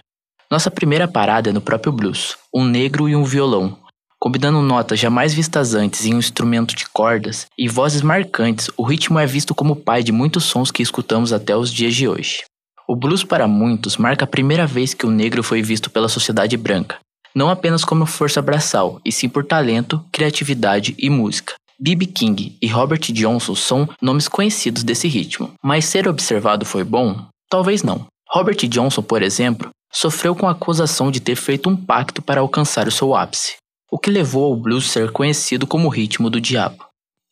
Nossa 0.51 0.69
primeira 0.69 1.07
parada 1.07 1.49
é 1.49 1.53
no 1.53 1.59
próprio 1.59 1.91
blues, 1.91 2.37
um 2.53 2.63
negro 2.63 3.09
e 3.09 3.15
um 3.15 3.23
violão, 3.23 3.79
Combinando 4.25 4.59
notas 4.59 4.99
jamais 4.99 5.35
vistas 5.35 5.75
antes 5.75 6.03
em 6.03 6.15
um 6.15 6.17
instrumento 6.17 6.75
de 6.75 6.89
cordas 6.89 7.45
e 7.55 7.67
vozes 7.67 8.01
marcantes, 8.01 8.71
o 8.75 8.81
ritmo 8.81 9.19
é 9.19 9.27
visto 9.27 9.53
como 9.53 9.75
pai 9.75 10.01
de 10.01 10.11
muitos 10.11 10.45
sons 10.45 10.71
que 10.71 10.81
escutamos 10.81 11.31
até 11.31 11.55
os 11.55 11.71
dias 11.71 11.93
de 11.93 12.07
hoje. 12.07 12.43
O 12.87 12.95
blues 12.95 13.23
para 13.23 13.47
muitos 13.47 13.97
marca 13.97 14.25
a 14.25 14.27
primeira 14.27 14.65
vez 14.65 14.95
que 14.95 15.05
o 15.05 15.11
negro 15.11 15.43
foi 15.43 15.61
visto 15.61 15.91
pela 15.91 16.09
sociedade 16.09 16.57
branca, 16.57 16.97
não 17.35 17.51
apenas 17.51 17.85
como 17.85 18.07
força 18.07 18.41
braçal, 18.41 18.99
e 19.05 19.11
sim 19.11 19.29
por 19.29 19.45
talento, 19.45 20.03
criatividade 20.11 20.95
e 20.97 21.07
música. 21.07 21.53
B.B. 21.79 22.07
King 22.07 22.57
e 22.59 22.65
Robert 22.65 23.01
Johnson 23.13 23.53
são 23.53 23.87
nomes 24.01 24.27
conhecidos 24.27 24.83
desse 24.83 25.07
ritmo, 25.07 25.53
mas 25.63 25.85
ser 25.85 26.07
observado 26.07 26.65
foi 26.65 26.83
bom? 26.83 27.27
Talvez 27.47 27.83
não. 27.83 28.07
Robert 28.27 28.57
Johnson, 28.67 29.03
por 29.03 29.21
exemplo, 29.21 29.69
sofreu 29.93 30.35
com 30.35 30.47
a 30.47 30.51
acusação 30.53 31.11
de 31.11 31.19
ter 31.19 31.35
feito 31.35 31.69
um 31.69 31.77
pacto 31.77 32.23
para 32.23 32.41
alcançar 32.41 32.87
o 32.87 32.91
seu 32.91 33.15
ápice 33.15 33.57
o 33.95 33.97
que 33.97 34.11
levou 34.11 34.43
ao 34.43 34.57
blues 34.57 34.91
ser 34.91 35.09
conhecido 35.09 35.65
como 35.65 35.87
o 35.87 35.89
ritmo 35.89 36.29
do 36.29 36.41
diabo, 36.41 36.83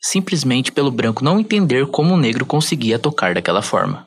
simplesmente 0.01 0.71
pelo 0.71 0.89
branco 0.89 1.21
não 1.21 1.37
entender 1.37 1.85
como 1.87 2.13
o 2.13 2.17
negro 2.17 2.45
conseguia 2.45 2.97
tocar 2.97 3.33
daquela 3.33 3.61
forma. 3.61 4.05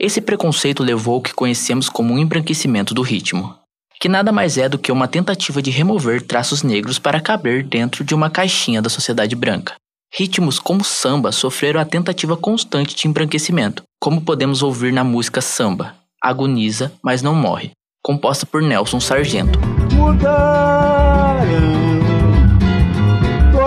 Esse 0.00 0.22
preconceito 0.22 0.82
levou 0.82 1.16
ao 1.16 1.20
que 1.20 1.34
conhecemos 1.34 1.90
como 1.90 2.14
um 2.14 2.18
embranquecimento 2.18 2.94
do 2.94 3.02
ritmo, 3.02 3.54
que 4.00 4.08
nada 4.08 4.32
mais 4.32 4.56
é 4.56 4.70
do 4.70 4.78
que 4.78 4.90
uma 4.90 5.06
tentativa 5.06 5.60
de 5.60 5.70
remover 5.70 6.22
traços 6.22 6.62
negros 6.62 6.98
para 6.98 7.20
caber 7.20 7.62
dentro 7.62 8.02
de 8.02 8.14
uma 8.14 8.30
caixinha 8.30 8.80
da 8.80 8.88
sociedade 8.88 9.36
branca. 9.36 9.74
Ritmos 10.10 10.58
como 10.58 10.82
samba 10.82 11.30
sofreram 11.30 11.78
a 11.78 11.84
tentativa 11.84 12.38
constante 12.38 12.96
de 12.96 13.06
embranquecimento, 13.06 13.82
como 14.00 14.22
podemos 14.22 14.62
ouvir 14.62 14.94
na 14.94 15.04
música 15.04 15.42
Samba, 15.42 15.94
Agoniza, 16.22 16.90
mas 17.04 17.20
não 17.20 17.34
morre, 17.34 17.72
composta 18.02 18.46
por 18.46 18.62
Nelson 18.62 18.98
Sargento. 18.98 19.58
Mudaram 19.92 20.97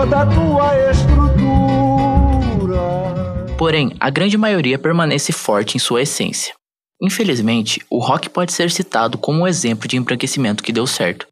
toda 0.02 0.22
a 0.22 0.26
tua 0.26 0.90
estrutura. 0.90 1.22
Porém, 3.56 3.92
a 4.00 4.10
grande 4.10 4.36
maioria 4.36 4.76
permanece 4.76 5.30
forte 5.32 5.76
em 5.76 5.78
sua 5.78 6.02
essência. 6.02 6.52
Infelizmente, 7.00 7.80
o 7.88 8.00
rock 8.00 8.28
pode 8.28 8.52
ser 8.52 8.68
citado 8.72 9.16
como 9.16 9.42
um 9.42 9.46
exemplo 9.46 9.86
de 9.86 9.96
embranquecimento 9.96 10.64
que 10.64 10.72
deu 10.72 10.88
certo, 10.88 11.28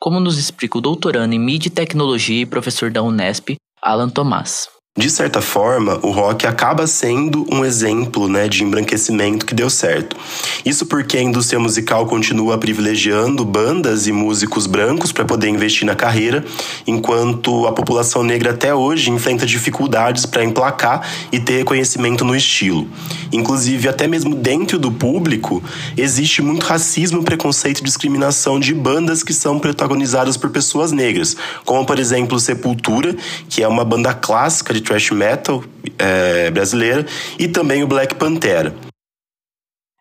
como 0.00 0.20
nos 0.20 0.38
explica 0.38 0.78
o 0.78 0.80
doutorando 0.80 1.34
em 1.34 1.38
mídia 1.38 1.68
e 1.68 1.70
tecnologia 1.70 2.40
e 2.40 2.46
professor 2.46 2.90
da 2.90 3.02
Unesp, 3.02 3.56
Alan 3.82 4.08
Tomás. 4.08 4.70
De 4.96 5.10
certa 5.10 5.42
forma, 5.42 5.98
o 6.04 6.12
rock 6.12 6.46
acaba 6.46 6.86
sendo 6.86 7.44
um 7.52 7.64
exemplo 7.64 8.28
né, 8.28 8.46
de 8.46 8.62
embranquecimento 8.62 9.44
que 9.44 9.52
deu 9.52 9.68
certo. 9.68 10.16
Isso 10.64 10.86
porque 10.86 11.18
a 11.18 11.22
indústria 11.22 11.58
musical 11.58 12.06
continua 12.06 12.56
privilegiando 12.58 13.44
bandas 13.44 14.06
e 14.06 14.12
músicos 14.12 14.68
brancos 14.68 15.10
para 15.10 15.24
poder 15.24 15.48
investir 15.48 15.84
na 15.84 15.96
carreira, 15.96 16.44
enquanto 16.86 17.66
a 17.66 17.72
população 17.72 18.22
negra 18.22 18.52
até 18.52 18.72
hoje 18.72 19.10
enfrenta 19.10 19.44
dificuldades 19.44 20.26
para 20.26 20.44
emplacar 20.44 21.04
e 21.32 21.40
ter 21.40 21.58
reconhecimento 21.58 22.24
no 22.24 22.36
estilo. 22.36 22.88
Inclusive, 23.32 23.88
até 23.88 24.06
mesmo 24.06 24.36
dentro 24.36 24.78
do 24.78 24.92
público, 24.92 25.60
existe 25.96 26.40
muito 26.40 26.66
racismo, 26.66 27.24
preconceito 27.24 27.80
e 27.80 27.84
discriminação 27.84 28.60
de 28.60 28.72
bandas 28.72 29.24
que 29.24 29.32
são 29.32 29.58
protagonizadas 29.58 30.36
por 30.36 30.50
pessoas 30.50 30.92
negras, 30.92 31.36
como 31.64 31.84
por 31.84 31.98
exemplo 31.98 32.38
Sepultura, 32.38 33.16
que 33.48 33.60
é 33.60 33.66
uma 33.66 33.84
banda 33.84 34.14
clássica 34.14 34.72
de 34.72 34.83
thrash 34.84 35.10
metal 35.10 35.64
é, 35.98 36.50
brasileira, 36.50 37.06
e 37.38 37.48
também 37.48 37.82
o 37.82 37.86
Black 37.88 38.14
Pantera. 38.14 38.74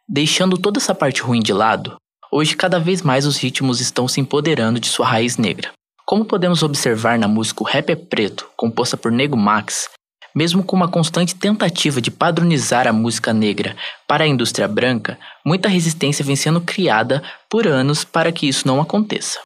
Deixando 0.08 0.58
toda 0.58 0.80
essa 0.80 0.94
parte 0.94 1.22
ruim 1.22 1.40
de 1.40 1.54
lado, 1.54 1.96
hoje 2.32 2.56
cada 2.56 2.80
vez 2.80 3.02
mais 3.02 3.26
os 3.26 3.38
ritmos 3.38 3.80
estão 3.80 4.08
se 4.08 4.20
empoderando 4.20 4.80
de 4.80 4.88
sua 4.88 5.08
raiz 5.08 5.38
negra. 5.38 5.72
Como 6.06 6.26
podemos 6.26 6.62
observar 6.62 7.18
na 7.18 7.28
música 7.28 7.64
O 7.64 7.66
Rap 7.66 7.90
é 7.90 7.96
Preto, 7.96 8.48
composta 8.58 8.98
por 8.98 9.12
Nego 9.12 9.38
Max, 9.38 9.90
Mesmo 10.36 10.64
com 10.64 10.76
uma 10.76 10.88
constante 10.88 11.36
tentativa 11.36 12.02
de 12.02 12.10
padronizar 12.10 12.88
a 12.88 12.94
música 12.94 13.32
negra 13.34 13.76
para 14.08 14.24
a 14.24 14.28
indústria 14.28 14.68
branca, 14.68 15.20
muita 15.46 15.70
resistência 15.70 16.26
vem 16.26 16.36
sendo 16.36 16.60
criada 16.60 17.22
por 17.48 17.68
anos 17.68 18.04
para 18.04 18.32
que 18.32 18.48
isso 18.48 18.68
não 18.68 18.82
aconteça. 18.82 19.42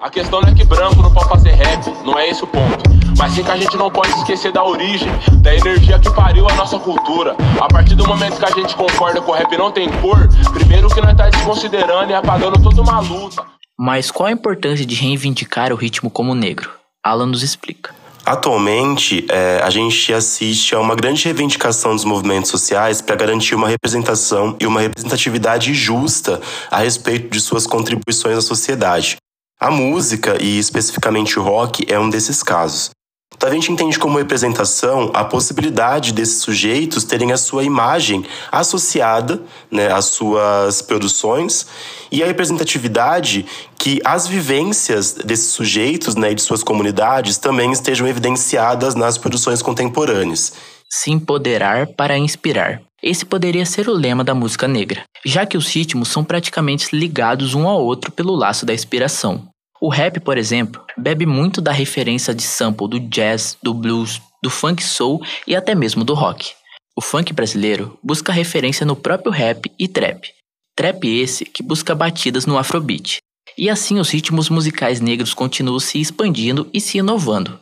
A 0.00 0.10
questão 0.10 0.42
não 0.42 0.50
é 0.50 0.54
que 0.54 0.64
branco 0.64 0.96
não 0.96 1.12
pode 1.12 1.28
fazer 1.28 1.52
rap, 1.52 1.86
não 2.04 2.18
é 2.18 2.28
esse 2.28 2.44
o 2.44 2.46
ponto. 2.46 2.78
Mas 3.16 3.32
sim 3.32 3.42
que 3.42 3.50
a 3.50 3.56
gente 3.56 3.76
não 3.78 3.90
pode 3.90 4.10
esquecer 4.10 4.52
da 4.52 4.62
origem, 4.62 5.08
da 5.40 5.54
energia 5.54 5.98
que 5.98 6.10
pariu 6.14 6.46
a 6.48 6.54
nossa 6.54 6.78
cultura. 6.78 7.34
A 7.58 7.66
partir 7.66 7.94
do 7.94 8.06
momento 8.06 8.38
que 8.38 8.44
a 8.44 8.50
gente 8.50 8.76
concorda 8.76 9.22
que 9.22 9.30
o 9.30 9.32
rap 9.32 9.56
não 9.56 9.72
tem 9.72 9.88
cor, 10.00 10.28
primeiro 10.52 10.88
que 10.88 11.00
nós 11.00 11.16
tá 11.16 11.30
desconsiderando 11.30 12.10
e 12.10 12.14
apagando 12.14 12.62
toda 12.62 12.82
uma 12.82 13.00
luta. 13.00 13.42
Mas 13.78 14.10
qual 14.10 14.28
a 14.28 14.32
importância 14.32 14.84
de 14.84 14.94
reivindicar 14.94 15.72
o 15.72 15.76
ritmo 15.76 16.10
como 16.10 16.34
negro? 16.34 16.70
Alan 17.02 17.26
nos 17.26 17.42
explica. 17.42 17.94
Atualmente, 18.24 19.24
é, 19.30 19.60
a 19.62 19.70
gente 19.70 20.12
assiste 20.12 20.74
a 20.74 20.80
uma 20.80 20.94
grande 20.94 21.24
reivindicação 21.24 21.94
dos 21.94 22.04
movimentos 22.04 22.50
sociais 22.50 23.00
para 23.00 23.14
garantir 23.16 23.54
uma 23.54 23.68
representação 23.68 24.56
e 24.60 24.66
uma 24.66 24.80
representatividade 24.80 25.72
justa 25.72 26.40
a 26.70 26.78
respeito 26.78 27.30
de 27.30 27.40
suas 27.40 27.66
contribuições 27.66 28.36
à 28.36 28.40
sociedade. 28.40 29.16
A 29.58 29.70
música, 29.70 30.36
e 30.42 30.58
especificamente 30.58 31.38
o 31.38 31.42
rock, 31.42 31.86
é 31.88 31.98
um 31.98 32.10
desses 32.10 32.42
casos. 32.42 32.90
Então 33.34 33.48
a 33.48 33.52
gente 33.52 33.70
entende 33.70 33.98
como 33.98 34.18
representação 34.18 35.10
a 35.12 35.24
possibilidade 35.24 36.12
desses 36.12 36.40
sujeitos 36.40 37.04
terem 37.04 37.32
a 37.32 37.36
sua 37.36 37.64
imagem 37.64 38.24
associada 38.50 39.42
né, 39.70 39.92
às 39.92 40.06
suas 40.06 40.80
produções 40.80 41.66
e 42.10 42.22
a 42.22 42.26
representatividade 42.26 43.44
que 43.78 44.00
as 44.04 44.26
vivências 44.26 45.12
desses 45.12 45.48
sujeitos 45.48 46.14
né, 46.14 46.32
e 46.32 46.34
de 46.34 46.42
suas 46.42 46.62
comunidades 46.62 47.36
também 47.36 47.72
estejam 47.72 48.06
evidenciadas 48.06 48.94
nas 48.94 49.18
produções 49.18 49.60
contemporâneas. 49.60 50.52
Se 50.88 51.10
empoderar 51.10 51.88
para 51.88 52.16
inspirar. 52.16 52.85
Esse 53.06 53.24
poderia 53.24 53.64
ser 53.64 53.88
o 53.88 53.92
lema 53.92 54.24
da 54.24 54.34
música 54.34 54.66
negra, 54.66 55.04
já 55.24 55.46
que 55.46 55.56
os 55.56 55.72
ritmos 55.72 56.08
são 56.08 56.24
praticamente 56.24 56.88
ligados 56.92 57.54
um 57.54 57.68
ao 57.68 57.80
outro 57.80 58.10
pelo 58.10 58.34
laço 58.34 58.66
da 58.66 58.74
inspiração. 58.74 59.46
O 59.80 59.88
rap, 59.88 60.18
por 60.18 60.36
exemplo, 60.36 60.84
bebe 60.98 61.24
muito 61.24 61.60
da 61.60 61.70
referência 61.70 62.34
de 62.34 62.42
sample 62.42 62.88
do 62.88 62.98
jazz, 62.98 63.56
do 63.62 63.72
blues, 63.72 64.20
do 64.42 64.50
funk 64.50 64.82
soul 64.82 65.24
e 65.46 65.54
até 65.54 65.72
mesmo 65.72 66.02
do 66.02 66.14
rock. 66.14 66.50
O 66.96 67.00
funk 67.00 67.32
brasileiro 67.32 67.96
busca 68.02 68.32
referência 68.32 68.84
no 68.84 68.96
próprio 68.96 69.30
rap 69.30 69.70
e 69.78 69.86
trap. 69.86 70.28
Trap 70.74 71.04
esse 71.04 71.44
que 71.44 71.62
busca 71.62 71.94
batidas 71.94 72.44
no 72.44 72.58
afrobeat. 72.58 73.18
E 73.56 73.70
assim 73.70 74.00
os 74.00 74.10
ritmos 74.10 74.50
musicais 74.50 75.00
negros 75.00 75.32
continuam 75.32 75.78
se 75.78 76.00
expandindo 76.00 76.68
e 76.74 76.80
se 76.80 76.98
inovando. 76.98 77.56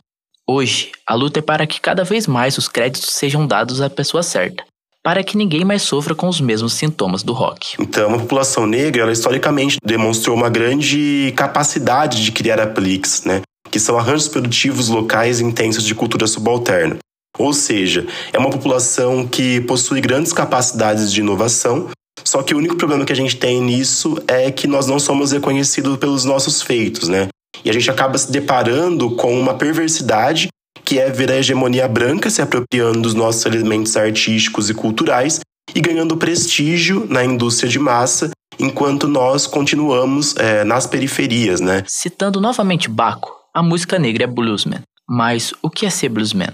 Hoje, 0.47 0.91
a 1.05 1.13
luta 1.13 1.37
é 1.37 1.43
para 1.43 1.67
que 1.67 1.79
cada 1.79 2.03
vez 2.03 2.25
mais 2.25 2.57
os 2.57 2.67
créditos 2.67 3.11
sejam 3.11 3.45
dados 3.45 3.79
à 3.79 3.91
pessoa 3.91 4.23
certa, 4.23 4.63
para 5.05 5.23
que 5.23 5.37
ninguém 5.37 5.63
mais 5.63 5.83
sofra 5.83 6.15
com 6.15 6.27
os 6.27 6.41
mesmos 6.41 6.73
sintomas 6.73 7.21
do 7.21 7.31
rock. 7.31 7.75
Então, 7.79 8.15
a 8.15 8.17
população 8.17 8.65
negra, 8.65 9.03
ela 9.03 9.11
historicamente 9.11 9.77
demonstrou 9.85 10.35
uma 10.35 10.49
grande 10.49 11.31
capacidade 11.37 12.25
de 12.25 12.31
criar 12.31 12.59
apliques, 12.59 13.23
né? 13.23 13.43
que 13.69 13.79
são 13.79 13.99
arranjos 13.99 14.27
produtivos 14.27 14.89
locais 14.89 15.39
intensos 15.39 15.83
de 15.83 15.93
cultura 15.93 16.25
subalterna. 16.25 16.97
Ou 17.37 17.53
seja, 17.53 18.07
é 18.33 18.39
uma 18.39 18.49
população 18.49 19.27
que 19.27 19.61
possui 19.61 20.01
grandes 20.01 20.33
capacidades 20.33 21.13
de 21.13 21.19
inovação, 21.19 21.89
só 22.23 22.41
que 22.41 22.55
o 22.55 22.57
único 22.57 22.75
problema 22.75 23.05
que 23.05 23.13
a 23.13 23.15
gente 23.15 23.35
tem 23.35 23.61
nisso 23.61 24.17
é 24.27 24.49
que 24.49 24.65
nós 24.65 24.87
não 24.87 24.97
somos 24.97 25.31
reconhecidos 25.31 25.97
pelos 25.97 26.25
nossos 26.25 26.63
feitos, 26.63 27.07
né? 27.07 27.27
E 27.63 27.69
a 27.69 27.73
gente 27.73 27.91
acaba 27.91 28.17
se 28.17 28.31
deparando 28.31 29.11
com 29.11 29.39
uma 29.39 29.53
perversidade 29.53 30.47
que 30.85 30.99
é 30.99 31.09
ver 31.09 31.31
a 31.31 31.37
hegemonia 31.37 31.87
branca 31.87 32.29
se 32.29 32.41
apropriando 32.41 33.01
dos 33.01 33.13
nossos 33.13 33.45
elementos 33.45 33.97
artísticos 33.97 34.69
e 34.69 34.73
culturais 34.73 35.39
e 35.73 35.81
ganhando 35.81 36.15
prestígio 36.15 37.07
na 37.09 37.25
indústria 37.25 37.67
de 37.67 37.79
massa, 37.79 38.29
enquanto 38.59 39.07
nós 39.07 39.47
continuamos 39.47 40.35
é, 40.37 40.63
nas 40.63 40.85
periferias, 40.85 41.59
né? 41.59 41.83
Citando 41.87 42.39
novamente 42.39 42.87
Baco, 42.87 43.33
a 43.53 43.63
música 43.63 43.97
negra 43.97 44.25
é 44.25 44.27
bluesman. 44.27 44.81
Mas 45.07 45.53
o 45.61 45.69
que 45.69 45.85
é 45.85 45.89
ser 45.89 46.09
bluesman? 46.09 46.53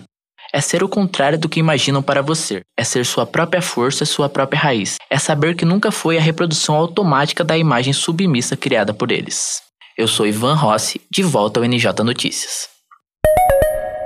É 0.53 0.59
ser 0.59 0.83
o 0.83 0.89
contrário 0.89 1.39
do 1.39 1.47
que 1.47 1.59
imaginam 1.59 2.03
para 2.03 2.21
você. 2.21 2.61
É 2.77 2.83
ser 2.83 3.05
sua 3.05 3.25
própria 3.25 3.61
força, 3.61 4.05
sua 4.05 4.27
própria 4.27 4.59
raiz. 4.59 4.97
É 5.09 5.17
saber 5.17 5.55
que 5.55 5.63
nunca 5.63 5.91
foi 5.91 6.17
a 6.17 6.21
reprodução 6.21 6.75
automática 6.75 7.43
da 7.43 7.57
imagem 7.57 7.93
submissa 7.93 8.57
criada 8.57 8.93
por 8.93 9.11
eles. 9.11 9.61
Eu 9.97 10.07
sou 10.07 10.27
Ivan 10.27 10.55
Rossi, 10.55 10.99
de 11.09 11.23
volta 11.23 11.59
ao 11.59 11.65
NJ 11.65 12.03
Notícias. 12.03 12.67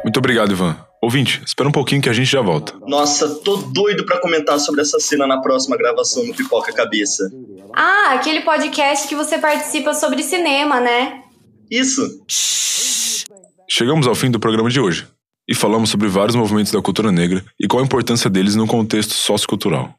Muito 0.05 0.19
obrigado, 0.19 0.51
Ivan. 0.51 0.77
Ouvinte, 1.01 1.41
espera 1.43 1.67
um 1.67 1.71
pouquinho 1.71 1.99
que 1.99 2.07
a 2.07 2.13
gente 2.13 2.29
já 2.29 2.39
volta. 2.39 2.75
Nossa, 2.87 3.27
tô 3.43 3.57
doido 3.57 4.05
para 4.05 4.21
comentar 4.21 4.59
sobre 4.59 4.81
essa 4.81 4.99
cena 4.99 5.25
na 5.25 5.41
próxima 5.41 5.75
gravação 5.75 6.23
no 6.23 6.35
Pipoca 6.35 6.71
Cabeça. 6.71 7.27
Ah, 7.73 8.11
aquele 8.13 8.41
podcast 8.41 9.07
que 9.07 9.15
você 9.15 9.39
participa 9.39 9.95
sobre 9.95 10.21
cinema, 10.21 10.79
né? 10.79 11.23
Isso. 11.71 12.23
Chegamos 13.67 14.05
ao 14.05 14.13
fim 14.13 14.29
do 14.29 14.39
programa 14.39 14.69
de 14.69 14.79
hoje 14.79 15.07
e 15.49 15.55
falamos 15.55 15.89
sobre 15.89 16.07
vários 16.07 16.35
movimentos 16.35 16.71
da 16.71 16.81
cultura 16.83 17.11
negra 17.11 17.43
e 17.59 17.67
qual 17.67 17.81
a 17.81 17.85
importância 17.85 18.29
deles 18.29 18.55
no 18.55 18.67
contexto 18.67 19.15
sociocultural. 19.15 19.91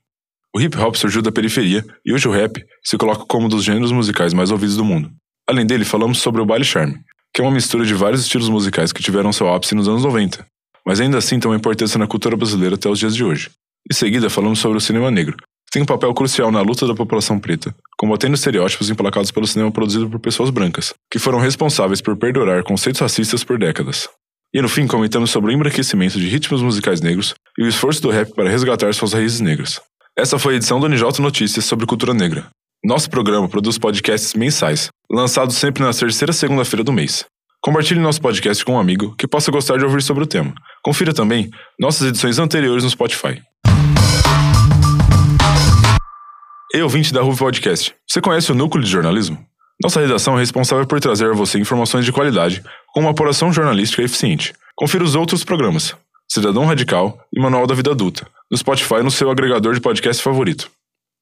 O 0.54 0.60
hip 0.60 0.78
hop 0.78 0.94
surgiu 0.94 1.20
da 1.20 1.32
periferia 1.32 1.84
e 2.04 2.12
hoje 2.12 2.28
o 2.28 2.32
rap 2.32 2.64
se 2.84 2.96
coloca 2.96 3.24
como 3.26 3.46
um 3.46 3.48
dos 3.48 3.64
gêneros 3.64 3.90
musicais 3.90 4.32
mais 4.32 4.52
ouvidos 4.52 4.76
do 4.76 4.84
mundo. 4.84 5.10
Além 5.48 5.66
dele, 5.66 5.84
falamos 5.84 6.18
sobre 6.18 6.40
o 6.40 6.46
baile 6.46 6.64
charme, 6.64 6.94
que 7.37 7.42
é 7.42 7.44
uma 7.44 7.53
mistura 7.53 7.85
de 7.85 7.92
vários 7.92 8.22
estilos 8.22 8.49
musicais 8.49 8.92
que 8.92 9.03
tiveram 9.03 9.31
seu 9.31 9.53
ápice 9.53 9.75
nos 9.75 9.87
anos 9.87 10.03
90, 10.03 10.46
mas 10.87 11.03
ainda 11.03 11.18
assim 11.18 11.38
tem 11.38 11.51
uma 11.51 11.57
importância 11.59 11.99
na 11.99 12.07
cultura 12.07 12.35
brasileira 12.35 12.77
até 12.77 12.88
os 12.88 12.99
dias 12.99 13.14
de 13.14 13.22
hoje. 13.22 13.51
Em 13.90 13.94
seguida, 13.94 14.31
falamos 14.31 14.59
sobre 14.59 14.79
o 14.79 14.81
cinema 14.81 15.11
negro, 15.11 15.37
que 15.37 15.72
tem 15.72 15.83
um 15.83 15.85
papel 15.87 16.14
crucial 16.14 16.51
na 16.51 16.62
luta 16.62 16.87
da 16.87 16.94
população 16.94 17.38
preta, 17.38 17.75
combatendo 17.99 18.37
estereótipos 18.37 18.88
emplacados 18.88 19.31
pelo 19.31 19.46
cinema 19.46 19.70
produzido 19.70 20.09
por 20.09 20.18
pessoas 20.18 20.49
brancas, 20.49 20.94
que 21.11 21.18
foram 21.18 21.38
responsáveis 21.38 22.01
por 22.01 22.16
perdurar 22.16 22.62
conceitos 22.62 23.03
racistas 23.03 23.44
por 23.44 23.59
décadas. 23.59 24.09
E 24.55 24.62
no 24.62 24.68
fim, 24.70 24.87
comentamos 24.87 25.31
sobre 25.31 25.51
o 25.51 25.55
embranquecimento 25.55 26.18
de 26.18 26.27
ritmos 26.27 26.62
musicais 26.62 27.03
negros 27.03 27.35
e 27.59 27.64
o 27.64 27.68
esforço 27.68 28.01
do 28.01 28.09
rap 28.09 28.33
para 28.33 28.49
resgatar 28.49 28.94
suas 28.94 29.12
raízes 29.12 29.40
negras. 29.40 29.79
Essa 30.16 30.38
foi 30.38 30.55
a 30.55 30.57
edição 30.57 30.81
do 30.81 30.88
NJ 30.88 31.20
Notícias 31.20 31.66
sobre 31.66 31.85
cultura 31.85 32.14
negra. 32.14 32.46
Nosso 32.84 33.10
programa 33.10 33.48
produz 33.48 33.78
podcasts 33.78 34.34
mensais, 34.34 34.90
lançados 35.10 35.56
sempre 35.56 35.82
na 35.82 35.92
terceira 35.92 36.32
segunda-feira 36.32 36.84
do 36.84 36.92
mês. 36.92 37.24
Compartilhe 37.60 37.98
nosso 37.98 38.20
podcast 38.20 38.64
com 38.64 38.74
um 38.74 38.78
amigo 38.78 39.14
que 39.16 39.26
possa 39.26 39.50
gostar 39.50 39.76
de 39.76 39.84
ouvir 39.84 40.02
sobre 40.02 40.22
o 40.22 40.26
tema. 40.26 40.54
Confira 40.84 41.12
também 41.12 41.50
nossas 41.80 42.06
edições 42.08 42.38
anteriores 42.38 42.84
no 42.84 42.90
Spotify. 42.90 43.42
Ei, 46.72 46.82
ouvinte 46.82 47.12
da 47.12 47.22
Ruve 47.22 47.38
Podcast, 47.38 47.94
você 48.06 48.20
conhece 48.20 48.52
o 48.52 48.54
Núcleo 48.54 48.84
de 48.84 48.90
Jornalismo? 48.90 49.44
Nossa 49.82 50.00
redação 50.00 50.36
é 50.36 50.40
responsável 50.40 50.86
por 50.86 51.00
trazer 51.00 51.30
a 51.30 51.34
você 51.34 51.58
informações 51.58 52.04
de 52.04 52.12
qualidade 52.12 52.62
com 52.92 53.00
uma 53.00 53.10
apuração 53.10 53.52
jornalística 53.52 54.02
eficiente. 54.02 54.54
Confira 54.76 55.02
os 55.02 55.14
outros 55.14 55.42
programas, 55.42 55.96
Cidadão 56.30 56.66
Radical 56.66 57.18
e 57.32 57.40
Manual 57.40 57.66
da 57.66 57.74
Vida 57.74 57.90
Adulta, 57.90 58.26
no 58.50 58.56
Spotify 58.56 59.02
no 59.02 59.10
seu 59.10 59.30
agregador 59.30 59.74
de 59.74 59.80
podcast 59.80 60.22
favorito. 60.22 60.70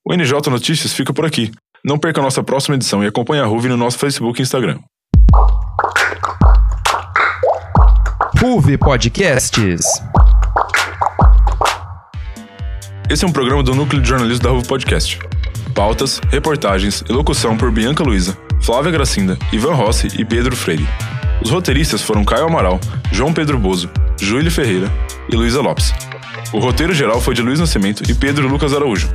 O 0.06 0.14
NJ 0.14 0.50
Notícias 0.50 0.92
fica 0.92 1.14
por 1.14 1.24
aqui. 1.24 1.50
Não 1.82 1.96
perca 1.96 2.20
a 2.20 2.22
nossa 2.22 2.42
próxima 2.42 2.76
edição 2.76 3.02
e 3.02 3.06
acompanhe 3.06 3.40
a 3.40 3.46
Ruve 3.46 3.70
no 3.70 3.76
nosso 3.76 3.98
Facebook 3.98 4.38
e 4.38 4.42
Instagram. 4.42 4.78
Ruve 8.38 8.76
Podcasts. 8.76 9.86
Esse 13.08 13.24
é 13.24 13.26
um 13.26 13.32
programa 13.32 13.62
do 13.62 13.74
Núcleo 13.74 14.02
de 14.02 14.06
Jornalismo 14.06 14.44
da 14.44 14.50
Ruve 14.50 14.68
Podcast. 14.68 15.18
Pautas, 15.74 16.20
reportagens 16.28 17.02
e 17.08 17.10
locução 17.10 17.56
por 17.56 17.70
Bianca 17.70 18.04
Luiza, 18.04 18.36
Flávia 18.60 18.92
Gracinda, 18.92 19.38
Ivan 19.54 19.72
Rossi 19.72 20.08
e 20.18 20.24
Pedro 20.26 20.54
Freire. 20.54 20.86
Os 21.42 21.50
roteiristas 21.50 22.02
foram 22.02 22.26
Caio 22.26 22.44
Amaral, 22.44 22.78
João 23.10 23.32
Pedro 23.32 23.58
Bozo, 23.58 23.88
Júlio 24.20 24.50
Ferreira 24.50 24.92
e 25.30 25.34
Luísa 25.34 25.62
Lopes. 25.62 25.94
O 26.52 26.58
roteiro 26.58 26.92
geral 26.92 27.22
foi 27.22 27.34
de 27.34 27.40
Luiz 27.40 27.58
Nascimento 27.58 28.02
e 28.06 28.14
Pedro 28.14 28.46
Lucas 28.46 28.74
Araújo. 28.74 29.08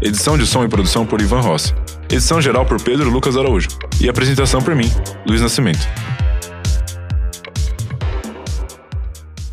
Edição 0.00 0.36
de 0.36 0.46
som 0.46 0.62
e 0.62 0.68
produção 0.68 1.06
por 1.06 1.22
Ivan 1.22 1.40
Rossi. 1.40 1.74
Edição 2.10 2.40
geral 2.40 2.66
por 2.66 2.80
Pedro 2.82 3.08
Lucas 3.08 3.34
Araújo. 3.34 3.68
E 3.98 4.08
apresentação 4.08 4.60
por 4.60 4.74
mim, 4.74 4.90
Luiz 5.26 5.40
Nascimento. 5.40 5.88